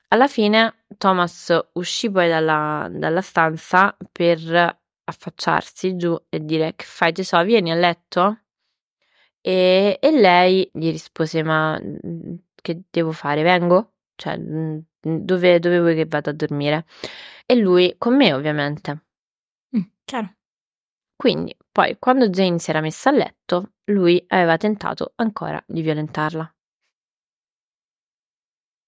[0.10, 7.14] Alla fine Thomas uscì poi dalla, dalla stanza per affacciarsi giù e dire che fai
[7.14, 8.42] tesoro, vieni a letto?
[9.40, 13.94] E, e lei gli rispose ma mm, che devo fare, vengo?
[14.14, 16.86] Cioè, mm, dove, dove vuoi che vada a dormire?
[17.46, 19.06] E lui con me ovviamente.
[20.12, 20.36] Chiaro.
[21.16, 26.53] Quindi, poi, quando Jane si era messa a letto, lui aveva tentato ancora di violentarla.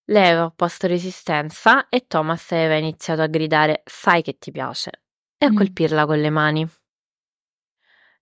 [0.08, 5.04] Lei aveva opposto resistenza e Thomas aveva iniziato a gridare sai che ti piace
[5.38, 5.56] e a Mm.
[5.56, 6.70] colpirla con le mani.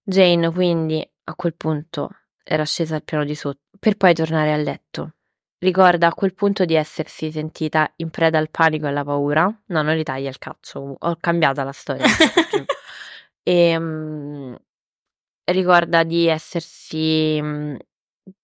[0.04, 2.10] Jane quindi a quel punto
[2.44, 5.16] era scesa al piano di sotto per poi tornare a letto.
[5.64, 9.44] Ricorda a quel punto di essersi sentita in preda al panico e alla paura.
[9.44, 12.06] No, non ritaglia il cazzo, ho cambiata la storia.
[13.44, 14.56] e mm,
[15.52, 17.76] ricorda di essersi mm,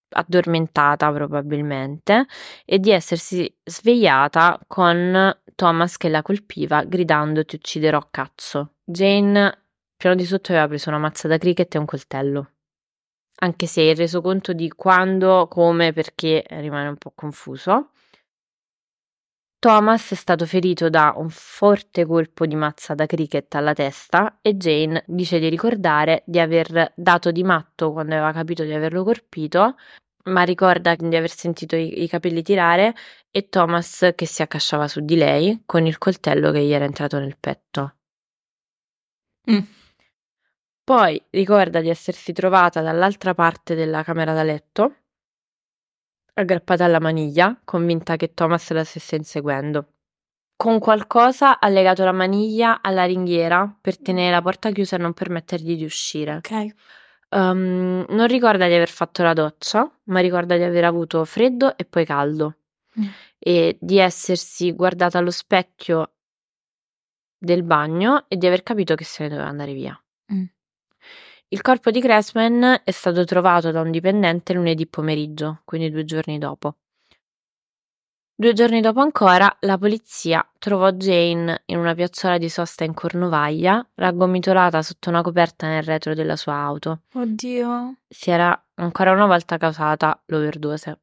[0.09, 2.28] addormentata probabilmente
[2.63, 8.76] e di essersi svegliata con Thomas che la colpiva gridando ti ucciderò cazzo.
[8.84, 9.63] Jane
[9.97, 12.51] piano di sotto aveva preso una mazza da cricket e un coltello.
[13.39, 17.91] Anche se il resoconto di quando, come, perché rimane un po' confuso.
[19.59, 24.55] Thomas è stato ferito da un forte colpo di mazza da cricket alla testa e
[24.55, 29.75] Jane dice di ricordare di aver dato di matto quando aveva capito di averlo colpito,
[30.25, 32.93] ma ricorda di aver sentito i, i capelli tirare
[33.31, 37.17] e Thomas che si accasciava su di lei con il coltello che gli era entrato
[37.17, 37.95] nel petto.
[39.49, 39.76] Mm.
[40.88, 44.95] Poi ricorda di essersi trovata dall'altra parte della camera da letto,
[46.35, 49.95] aggrappata alla maniglia, convinta che Thomas la stesse inseguendo.
[50.55, 55.11] Con qualcosa ha legato la maniglia alla ringhiera per tenere la porta chiusa e non
[55.11, 56.38] permettergli di uscire.
[56.38, 56.67] Ok.
[57.31, 61.83] Um, non ricorda di aver fatto la doccia, ma ricorda di aver avuto freddo e
[61.83, 62.59] poi caldo
[62.97, 63.07] Mm.
[63.38, 66.13] e di essersi guardata allo specchio
[67.38, 70.01] del bagno e di aver capito che se ne doveva andare via.
[70.33, 70.45] Mm.
[71.49, 76.37] Il corpo di Cressman è stato trovato da un dipendente lunedì pomeriggio, quindi due giorni
[76.37, 76.75] dopo.
[78.35, 83.83] Due giorni dopo ancora, la polizia trovò Jane in una piazzola di sosta in Cornovaglia,
[83.95, 87.03] raggomitolata sotto una coperta nel retro della sua auto.
[87.13, 87.95] Oddio.
[88.09, 90.99] Si era ancora una volta causata l'overdose.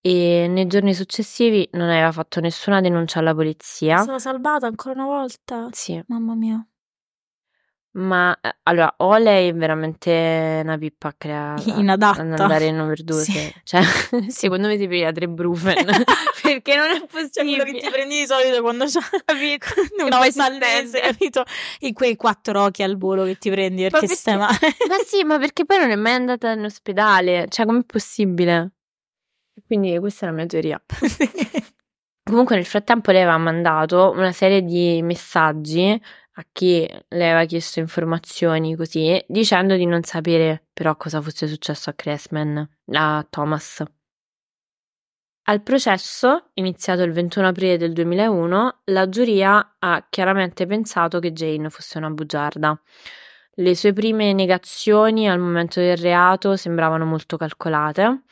[0.00, 3.98] E nei giorni successivi non aveva fatto nessuna denuncia alla polizia.
[3.98, 5.68] Sono salvata ancora una volta.
[5.70, 6.66] Sì, Mamma mia.
[7.96, 12.20] Ma eh, allora, o lei è veramente una pippa creata Inadatta.
[12.22, 13.30] ad andare in overdose.
[13.32, 13.54] Sì.
[13.64, 13.82] Cioè,
[14.28, 15.84] secondo me si prende tre brufen
[16.42, 17.56] perché non è Cioè, possibile.
[17.62, 18.98] quello che ti prendi di solito quando c'è
[20.02, 21.00] una stende.
[21.00, 21.44] capito?
[21.80, 24.58] In quei quattro occhi al volo che ti prendi perché, perché- stai male.
[24.88, 27.46] Ma sì, ma perché poi non è mai andata in ospedale?
[27.48, 28.72] Cioè, com'è possibile?
[29.66, 30.80] Quindi questa è la mia teoria.
[32.22, 35.98] Comunque nel frattempo lei aveva mandato una serie di messaggi
[36.38, 41.90] a chi le aveva chiesto informazioni così, dicendo di non sapere però cosa fosse successo
[41.90, 43.82] a Cressman, a Thomas.
[45.48, 51.70] Al processo, iniziato il 21 aprile del 2001, la giuria ha chiaramente pensato che Jane
[51.70, 52.78] fosse una bugiarda.
[53.58, 58.24] Le sue prime negazioni al momento del reato sembravano molto calcolate.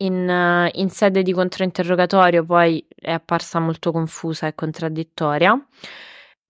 [0.00, 5.60] In, in sede di controinterrogatorio poi è apparsa molto confusa e contraddittoria.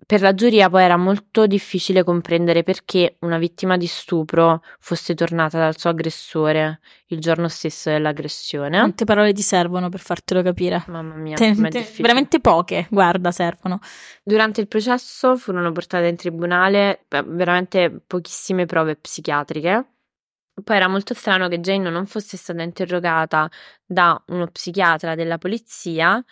[0.06, 5.58] Per la giuria poi era molto difficile comprendere perché una vittima di stupro fosse tornata
[5.58, 8.78] dal suo aggressore il giorno stesso dell'aggressione.
[8.78, 10.84] Quante parole ti servono per fartelo capire?
[10.86, 12.02] Mamma mia, Te- com'è te- difficile.
[12.02, 13.80] veramente poche, guarda, servono.
[14.22, 19.86] Durante il processo furono portate in tribunale veramente pochissime prove psichiatriche.
[20.62, 23.48] Poi era molto strano che Jane non fosse stata interrogata
[23.84, 26.24] da uno psichiatra della polizia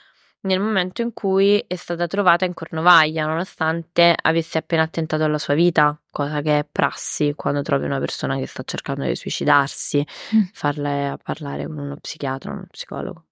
[0.46, 5.54] nel momento in cui è stata trovata in Cornovaglia, nonostante avesse appena attentato alla sua
[5.54, 10.42] vita, cosa che è prassi quando trovi una persona che sta cercando di suicidarsi, Mm.
[10.52, 13.24] farla parlare con uno psichiatra, uno psicologo.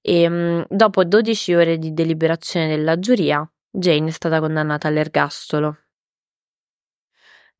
[0.00, 5.76] E mm, dopo 12 ore di deliberazione della giuria, Jane è stata condannata all'ergastolo.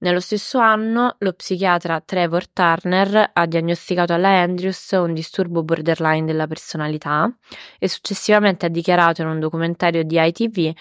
[0.01, 6.47] Nello stesso anno, lo psichiatra Trevor Turner ha diagnosticato alla Andrews un disturbo borderline della
[6.47, 7.29] personalità
[7.81, 10.73] e successivamente ha dichiarato in un documentario di ITV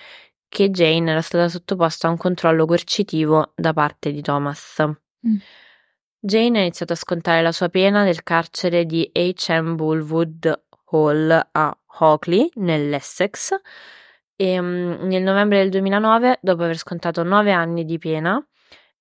[0.47, 4.83] che Jane era stata sottoposta a un controllo coercitivo da parte di Thomas.
[5.27, 5.37] Mm.
[6.19, 9.75] Jane ha iniziato a scontare la sua pena nel carcere di H.M.
[9.75, 13.55] Bullwood Hall a Hockley, nell'Essex,
[14.35, 18.39] E mm, nel novembre del 2009, dopo aver scontato nove anni di pena,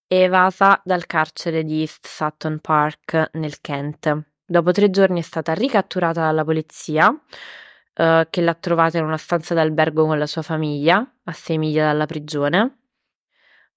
[0.07, 4.25] è evasa dal carcere di East Sutton Park nel Kent.
[4.45, 7.13] Dopo tre giorni è stata ricatturata dalla polizia,
[7.95, 11.87] eh, che l'ha trovata in una stanza d'albergo con la sua famiglia, a sei miglia
[11.87, 12.79] dalla prigione,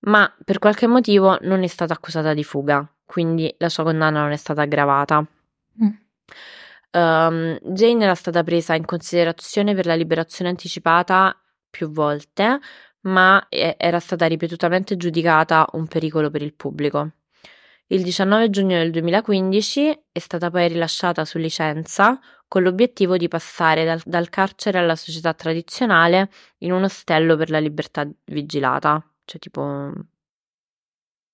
[0.02, 4.32] ma per qualche motivo non è stata accusata di fuga, quindi la sua condanna non
[4.32, 5.26] è stata aggravata.
[5.84, 5.90] Mm.
[6.92, 11.36] Um, Jane era stata presa in considerazione per la liberazione anticipata
[11.70, 12.60] più volte,
[13.12, 17.12] ma e- era stata ripetutamente giudicata un pericolo per il pubblico.
[17.88, 23.84] Il 19 giugno del 2015 è stata poi rilasciata su licenza con l'obiettivo di passare
[23.84, 26.30] dal, dal carcere alla società tradizionale
[26.60, 30.03] in un ostello per la libertà vigilata, cioè tipo un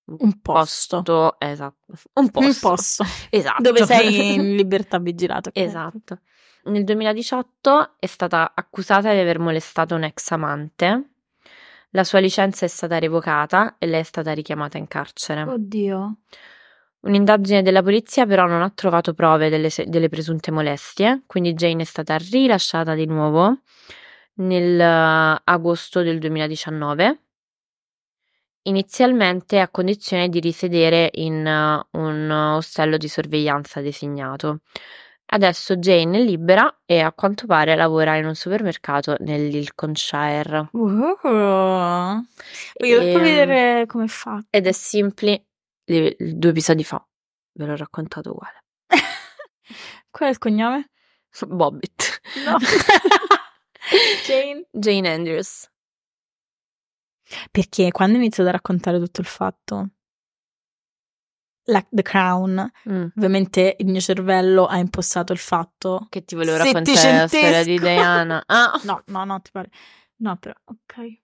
[0.04, 1.02] Un posto.
[1.02, 3.04] posto, esatto, un posto, Un posto.
[3.30, 3.62] esatto.
[3.62, 5.50] Dove sei in libertà vigilato.
[5.50, 5.56] ok.
[5.58, 6.20] Esatto.
[6.64, 11.10] Nel 2018 è stata accusata di aver molestato un ex amante.
[11.96, 15.44] La sua licenza è stata revocata e lei è stata richiamata in carcere.
[15.44, 16.16] Oddio.
[17.00, 21.82] Un'indagine della polizia però non ha trovato prove delle, se- delle presunte molestie, quindi Jane
[21.82, 23.60] è stata rilasciata di nuovo
[24.34, 27.20] nel eh, agosto del 2019,
[28.64, 34.60] inizialmente a condizione di risiedere in eh, un ostello di sorveglianza designato.
[35.28, 40.68] Adesso Jane è libera e a quanto pare lavora in un supermercato nell'Ilconshire.
[40.72, 42.24] Wow.
[42.78, 44.40] Voglio proprio Ehm, vedere come fa.
[44.50, 45.44] Ed è Simply,
[45.84, 47.04] due episodi fa,
[47.54, 48.64] ve l'ho raccontato uguale.
[50.10, 50.90] Qual è il cognome?
[51.46, 52.20] Bobbit.
[52.46, 52.56] No.
[54.26, 54.66] Jane.
[54.70, 55.68] Jane Andrews.
[57.50, 59.90] Perché quando ho iniziato a raccontare tutto il fatto,
[61.66, 63.06] la, The Crown, Mm.
[63.16, 66.06] ovviamente il mio cervello ha impostato il fatto.
[66.08, 67.78] Che ti volevo raccontare la storia di.
[67.78, 68.42] Diana.
[68.48, 69.70] Ah, No, no, no, ti pare.
[70.16, 71.20] No, però, ok.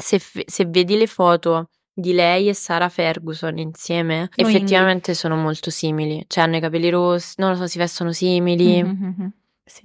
[0.00, 5.70] se, se vedi le foto di lei e Sarah Ferguson insieme, No, effettivamente sono molto
[5.70, 6.24] simili.
[6.28, 8.82] Cioè hanno i capelli rossi, non lo so, si vestono simili.
[8.82, 9.32] Mhm,
[9.64, 9.82] Sì.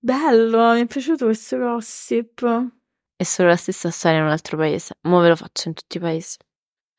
[0.00, 2.40] Bello, mi è piaciuto questo gossip.
[3.20, 4.94] È solo la stessa storia in un altro paese.
[5.00, 6.36] Mo ve lo faccio in tutti i paesi.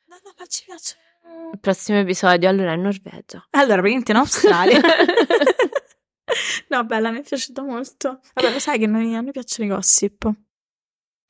[0.08, 0.98] No, no, ma ci piace.
[1.54, 3.48] Il prossimo episodio allora è in Norvegia.
[3.52, 4.82] Allora, praticamente in Australia.
[6.68, 8.20] no, bella, mi è piaciuto molto.
[8.34, 10.30] Vabbè, lo sai che noi- a noi piacciono i gossip.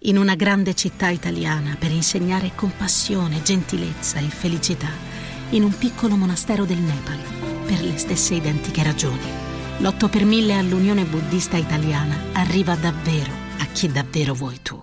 [0.06, 4.90] In una grande città italiana per insegnare compassione, gentilezza e felicità,
[5.52, 7.20] in un piccolo monastero del Nepal,
[7.68, 9.30] per le stesse identiche ragioni.
[9.82, 14.82] L'8 per 1000 all'Unione Buddista Italiana arriva davvero a chi davvero vuoi tu.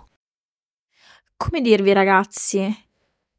[1.36, 2.74] Come dirvi, ragazzi,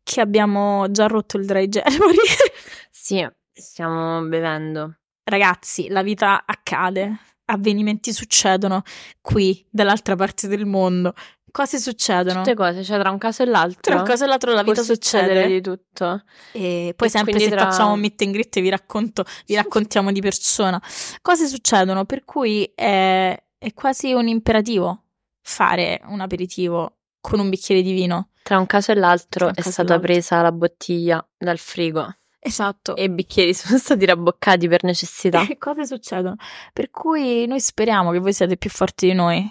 [0.04, 2.16] che abbiamo già rotto il dry January?
[3.08, 4.98] Sì, stiamo bevendo.
[5.24, 8.82] Ragazzi, la vita accade, avvenimenti succedono
[9.22, 11.14] qui, dall'altra parte del mondo.
[11.50, 12.40] Cose succedono.
[12.42, 13.80] Tutte cose, cioè tra un caso e l'altro.
[13.80, 15.48] Tra una cosa e l'altra la vita succede.
[15.48, 16.24] di tutto.
[16.52, 20.12] E poi E sempre se tra- facciamo un meet and greet vi racconto, vi raccontiamo
[20.12, 20.82] di persona.
[21.22, 25.04] Cose succedono, per cui è, è quasi un imperativo
[25.50, 28.30] fare un aperitivo con un bicchiere di vino.
[28.44, 30.00] Tra un caso e l'altro un è stata l'altro.
[30.08, 32.96] presa la bottiglia dal frigo Esatto.
[32.96, 35.46] e i bicchieri sono stati rabboccati per necessità.
[35.48, 36.36] E cose succedono.
[36.74, 39.50] Per cui noi speriamo che voi siate più forti di noi.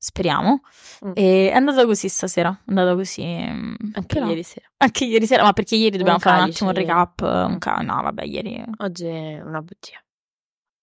[0.00, 0.60] Speriamo.
[1.04, 1.10] Mm.
[1.14, 2.50] E è andata così stasera.
[2.50, 3.24] È andata così.
[3.24, 4.68] mm, Anche ieri sera.
[4.76, 7.20] Anche ieri sera, ma perché ieri dobbiamo Un fare un calice, attimo un recap.
[7.22, 7.58] Un Mm.
[7.58, 8.64] ca- no, vabbè, ieri.
[8.78, 10.00] Oggi è una bottiglia.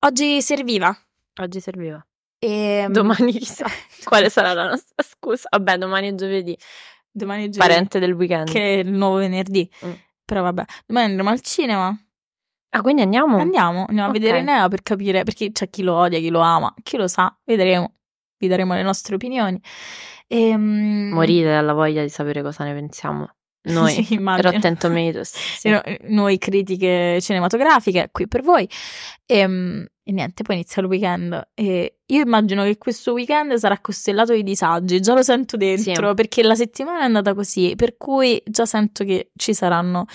[0.05, 0.95] Oggi serviva.
[1.41, 2.05] Oggi serviva.
[2.45, 3.65] E Domani chissà
[4.05, 5.47] quale sarà la nostra scusa.
[5.51, 6.57] Vabbè, domani è giovedì.
[7.11, 8.51] domani è giovedì, Parente del weekend.
[8.51, 9.69] che è il nuovo venerdì.
[9.85, 9.91] Mm.
[10.25, 11.97] Però vabbè, domani andremo al cinema.
[12.69, 13.37] Ah, quindi andiamo?
[13.37, 14.15] Andiamo, andiamo Ok.
[14.15, 17.07] a vedere Neo per capire perché c'è chi lo odia, chi lo ama, chi lo
[17.07, 17.93] sa, vedremo.
[18.37, 19.59] Vi daremo le nostre opinioni.
[20.27, 23.34] Ehm, Morite dalla voglia di sapere cosa ne pensiamo.
[23.65, 24.17] Noi, Sì.
[24.19, 25.33] Rotten Tomatoes.
[25.59, 25.69] sì.
[25.69, 28.67] No- Noi critiche cinematografiche qui per voi.
[29.25, 31.49] Ehm, E, niente, poi inizia il weekend.
[31.55, 36.13] E io immagino che questo weekend sarà costellato di disagi, già lo sento dentro, Sì.
[36.13, 40.05] perché la settimana è andata così, per cui già sento che ci saranno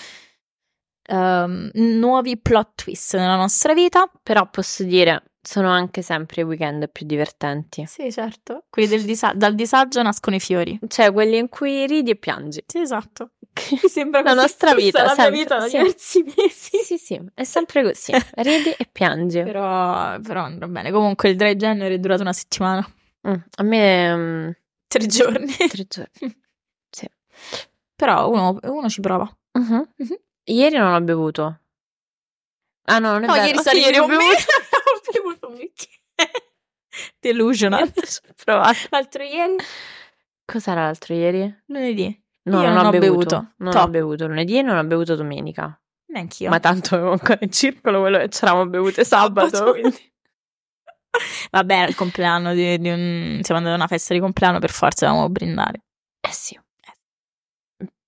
[1.09, 4.09] ehm, nuovi plot twist nella nostra vita.
[4.23, 7.83] Però posso dire, sono anche sempre i weekend più divertenti.
[7.87, 8.65] Sì, certo.
[8.69, 10.79] Quelli del disa- dal disagio nascono i fiori.
[10.87, 12.63] Cioè, quelli in cui ridi e piangi.
[12.65, 13.31] Sì, esatto.
[13.83, 15.77] Mi sembra La nostra vita, la sempre, vita da sì.
[15.77, 16.77] diversi mesi.
[16.83, 18.11] Sì, sì, è sempre così.
[18.35, 19.43] Ridi e piangi.
[19.43, 20.91] Però, però andrà bene.
[20.91, 22.85] Comunque il dry January è durato una settimana.
[23.27, 24.49] Mm, a me mm,
[24.87, 25.53] Tre giorni.
[25.55, 26.39] tre giorni.
[26.89, 27.07] Sì.
[27.95, 29.29] Però uno, uno ci prova.
[29.53, 29.93] Mhm.
[29.97, 30.17] Mhm.
[30.45, 31.59] Ieri non ho bevuto.
[32.85, 33.45] Ah no, non è No, vero.
[33.45, 34.25] ieri sarei ieri ho bevuto.
[34.25, 36.53] Ho bevuto un bicchiere.
[37.19, 37.91] Delusional.
[38.89, 39.55] L'altro ieri?
[40.45, 41.61] Cos'era l'altro ieri?
[41.67, 42.21] Lunedì.
[42.51, 43.17] No, Io non, non ho ho bevuto.
[43.17, 43.53] bevuto.
[43.57, 43.83] Non Top.
[43.85, 45.79] ho bevuto lunedì e non ho bevuto domenica.
[46.07, 46.49] Neanch'io.
[46.49, 49.71] Ma tanto avevo ancora in circolo quello che ci eravamo bevute sabato.
[49.71, 50.11] Quindi-
[51.51, 53.39] Vabbè, il compleanno di, di un...
[53.41, 55.83] Siamo andati a una festa di compleanno, per forza dovevamo brindare.
[56.21, 56.59] Eh sì.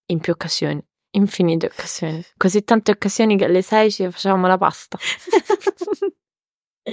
[0.07, 0.81] In più occasioni.
[1.15, 2.23] Infinite occasioni.
[2.37, 4.97] Così tante occasioni che alle 6 ci facevamo la pasta.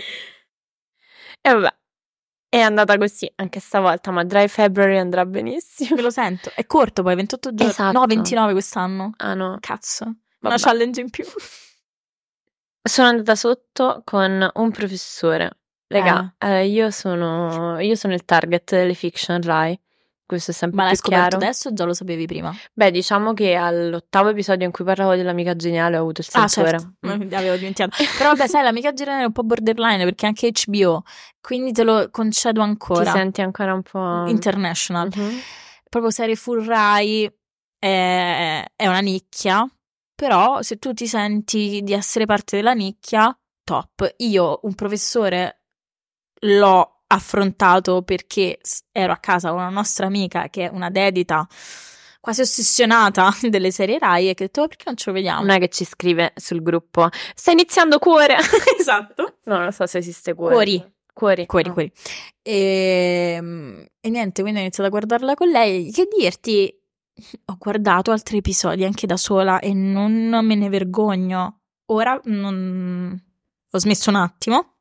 [1.42, 1.78] e vabbè.
[2.50, 5.94] È andata così anche stavolta, ma Dry February andrà benissimo.
[5.94, 6.50] Me lo sento.
[6.52, 7.70] È corto poi, 28 giorni.
[7.70, 7.96] Esatto.
[7.96, 9.12] No, 29 quest'anno.
[9.18, 9.56] Ah no.
[9.60, 10.04] Cazzo.
[10.04, 10.60] Una Vabbè.
[10.60, 11.24] challenge in più.
[12.82, 15.58] Sono andata sotto con un professore.
[15.86, 19.78] Raga, eh, io, sono, io sono il target delle fiction Rai.
[20.30, 21.44] Questo è sempre Ma l'hai scoperto chiaro.
[21.44, 22.54] adesso o già lo sapevi prima?
[22.72, 26.78] Beh, diciamo che all'ottavo episodio in cui parlavo dell'amica geniale ho avuto il Ah, sensore.
[26.78, 26.92] certo.
[27.04, 27.32] Mm.
[27.34, 27.96] Avevo dimenticato.
[28.16, 31.02] Però vabbè, sai, l'amica generale è un po' borderline perché anche HBO,
[31.40, 33.10] quindi te lo concedo Ti ancora.
[33.10, 34.24] senti ancora un po'...
[34.28, 35.10] International.
[35.12, 35.38] Mhm.
[35.88, 37.24] Proprio serie full Rai
[37.76, 39.68] è, è una nicchia,
[40.14, 44.14] però se tu ti senti di essere parte della nicchia, top.
[44.18, 45.62] Io, un professore,
[46.42, 48.58] l'ho affrontato perché
[48.92, 51.46] ero a casa con una nostra amica che è una dedita
[52.20, 55.40] quasi ossessionata delle serie Rai e che ho detto "Ma perché non ce lo vediamo?
[55.40, 58.36] Non è che ci scrive sul gruppo Sta iniziando cuore
[58.78, 59.38] esatto.
[59.44, 60.92] No, non so se esiste cuore Cuori.
[61.12, 61.74] Cuori Cuori, no.
[61.74, 61.92] cuori.
[62.42, 65.90] E, e niente, quindi ho iniziato a guardarla con lei.
[65.92, 66.72] Che dirti,
[67.46, 71.60] ho guardato altri episodi anche da sola e non me ne vergogno.
[71.86, 73.22] Ora non...
[73.70, 74.76] ho smesso un attimo,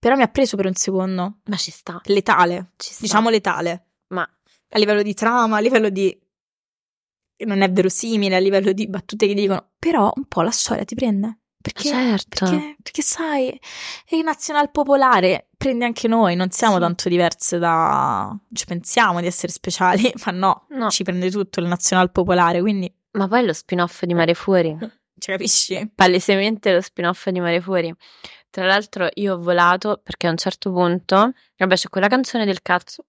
[0.00, 1.38] però mi ha preso per un secondo.
[1.44, 3.02] Ma ci sta Letale, Ci sta.
[3.02, 3.84] diciamo letale.
[4.08, 6.18] Ma A livello di trama, a livello di...
[7.46, 10.94] Non è verosimile, a livello di battute che dicono, però un po' la storia ti
[10.94, 11.38] prende.
[11.62, 13.48] Perché certo perché, perché sai,
[14.10, 16.80] il nazional popolare prende anche noi, non siamo Sì.
[16.80, 18.34] tanto diverse da...
[18.52, 20.88] ci pensiamo di essere speciali, ma no, No.
[20.90, 24.74] ci prende tutto il nazional popolare, quindi Ma poi lo spin-off di Mare Fuori
[25.18, 25.90] ci capisci?
[25.94, 27.94] Palesemente lo spin-off di Mare Fuori
[28.50, 32.62] Tra l'altro io ho volato perché a un certo punto Vabbè c'è quella canzone del
[32.62, 33.04] cazzo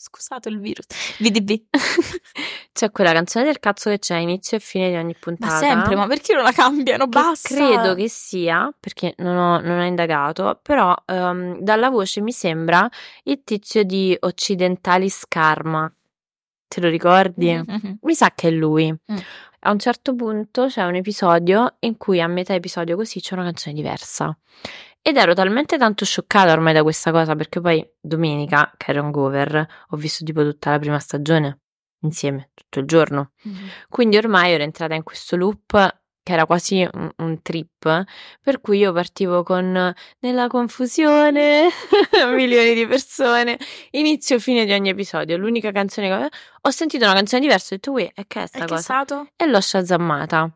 [0.00, 0.86] Scusate il virus.
[1.18, 1.64] VDB.
[2.72, 5.58] C'è quella canzone del cazzo che c'è a inizio e fine di ogni puntata Ma
[5.58, 7.08] sempre, ma perché non la cambiano?
[7.08, 7.52] Basta.
[7.52, 12.88] credo che sia, perché non ho, non ho indagato, però ehm, dalla voce mi sembra
[13.24, 15.92] il tizio di Occidentalis Karma.
[16.68, 17.52] Te lo ricordi?
[17.52, 17.98] Mhm.
[18.02, 18.92] Mi sa che è lui.
[18.92, 19.16] Mm.
[19.60, 23.42] A un certo punto c'è un episodio in cui a metà episodio così c'è una
[23.42, 24.36] canzone diversa.
[25.02, 29.10] Ed ero talmente tanto scioccata ormai da questa cosa perché poi domenica, che era un
[29.10, 31.60] cover, ho visto tipo tutta la prima stagione
[32.02, 33.32] insieme, tutto il giorno.
[33.42, 33.68] Mhm.
[33.88, 38.04] Quindi ormai ero entrata in questo loop che era quasi un, un trip,
[38.42, 41.68] per cui io partivo con nella confusione,
[42.34, 43.58] milioni di persone,
[43.92, 45.38] inizio fine di ogni episodio.
[45.38, 46.28] L'unica canzone che
[46.60, 48.80] ho sentito una canzone diversa, ho detto, uè, e che è sta che è cosa?
[48.82, 49.28] stato?
[49.36, 50.50] E l'ho shazammata.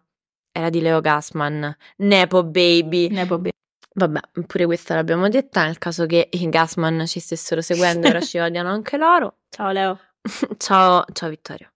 [0.52, 3.08] Era di Leo Gassman, Nepo Baby.
[3.08, 3.48] Ne vabbè.
[3.94, 8.36] Vabbè, pure questa l'abbiamo detta, nel caso che i Gassman ci stessero seguendo, ora ci
[8.36, 9.38] odiano anche loro.
[9.48, 9.98] Ciao Leo.
[10.58, 11.72] Ciao, ciao Vittorio.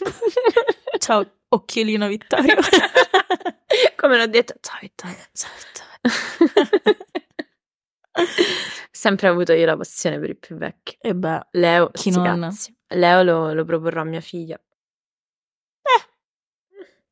[0.98, 2.56] Ciao occhiolino Vittorio.
[3.96, 5.16] Come l'ho detto, ciao Vittorio.
[5.32, 6.96] Ciao Vittorio.
[8.90, 10.96] Sempre avuto io la passione per i più vecchi.
[11.00, 12.40] E beh, Leo, Chi non?
[12.40, 12.76] cazzi.
[12.88, 14.60] Leo lo, lo proporrò a mia figlia.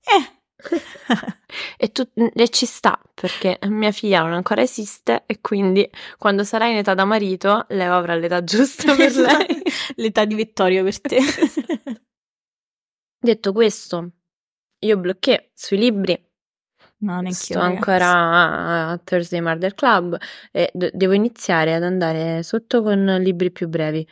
[0.02, 0.38] eh.
[1.82, 6.66] E, tu- e ci sta, perché mia figlia non ancora esiste e quindi quando sarà
[6.68, 9.62] in età da marito, Leo avrà l'età giusta per lei.
[9.96, 11.18] L'età di Vittorio per te.
[13.18, 14.10] Detto questo,
[14.80, 16.12] io blocché sui libri,
[17.02, 17.64] No, neanche sto io.
[17.64, 20.18] ancora a Thursday Murder Club
[20.52, 24.06] e de- devo iniziare ad andare sotto con libri più brevi.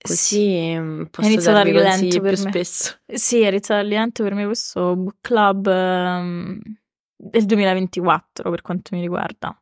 [0.00, 2.36] Così mm, posso iniziato a darvi consigli più me.
[2.36, 2.98] spesso.
[3.14, 6.60] Sì, è iniziato all'evento per me questo book club ehm,
[7.14, 9.56] del 2024 per quanto mi riguarda.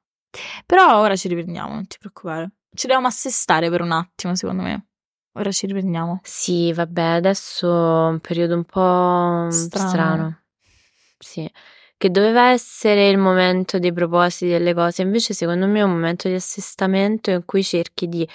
[0.64, 2.52] Però ora ci riprendiamo, non ti preoccupare.
[2.72, 4.86] Ci dobbiamo assestare per un attimo, secondo me.
[5.32, 6.20] Ora ci riprendiamo.
[6.22, 10.06] Sì, vabbè, adesso è un periodo un po' Strano.
[10.06, 10.42] strano.
[11.22, 11.48] Sì,
[11.98, 16.28] che doveva essere il momento dei propositi delle cose, invece secondo me è un momento
[16.28, 18.26] di assestamento in cui cerchi di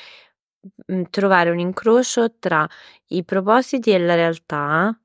[0.91, 2.67] mm, trovare un incrocio tra
[3.07, 4.95] i propositi e la realtà.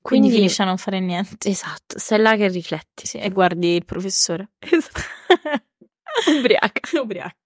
[0.00, 1.48] Quindi, Quindi, finisce a non fare niente.
[1.48, 3.06] esatto, sei là che rifletti.
[3.06, 4.50] Sì, e guardi il professore.
[6.26, 6.80] Ubriaca.
[7.00, 7.36] Ubriaco.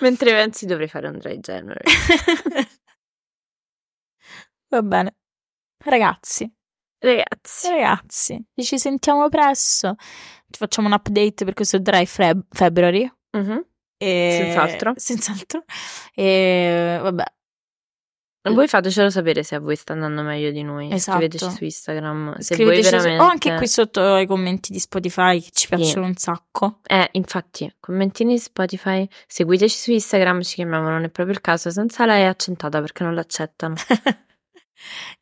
[0.00, 1.90] Mentre pensi dovrei fare un dry January.
[4.70, 5.14] Va bene.
[5.78, 6.48] Ragazzi,
[7.02, 9.94] Ragazzi, ragazzi, ci sentiamo presto.
[9.98, 13.10] Ci facciamo un update per questo dry Feb- February.
[13.36, 13.64] mhm,
[13.96, 14.38] E...
[14.42, 14.92] Senz'altro.
[14.96, 15.64] Senz'altro.
[16.14, 17.24] E vabbè.
[18.52, 20.90] Voi fatecelo sapere se a voi sta andando meglio di noi.
[20.90, 21.18] Esatto.
[21.18, 22.38] Scriveteci su Instagram.
[22.38, 23.22] Se Scriveteci voi su- veramente...
[23.22, 25.74] o anche qui sotto i commenti di Spotify che ci Sì.
[25.74, 26.80] piacciono un sacco.
[26.86, 31.70] Eh, infatti, commentini su Spotify, seguiteci su Instagram, ci chiamiamo Non è proprio il caso,
[31.70, 33.74] senza lei accentata perché non l'accettano.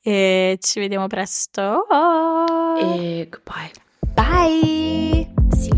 [0.03, 1.87] e ci vediamo presto.
[2.81, 3.71] E goodbye.
[4.15, 5.27] Bye.
[5.57, 5.78] Sigla.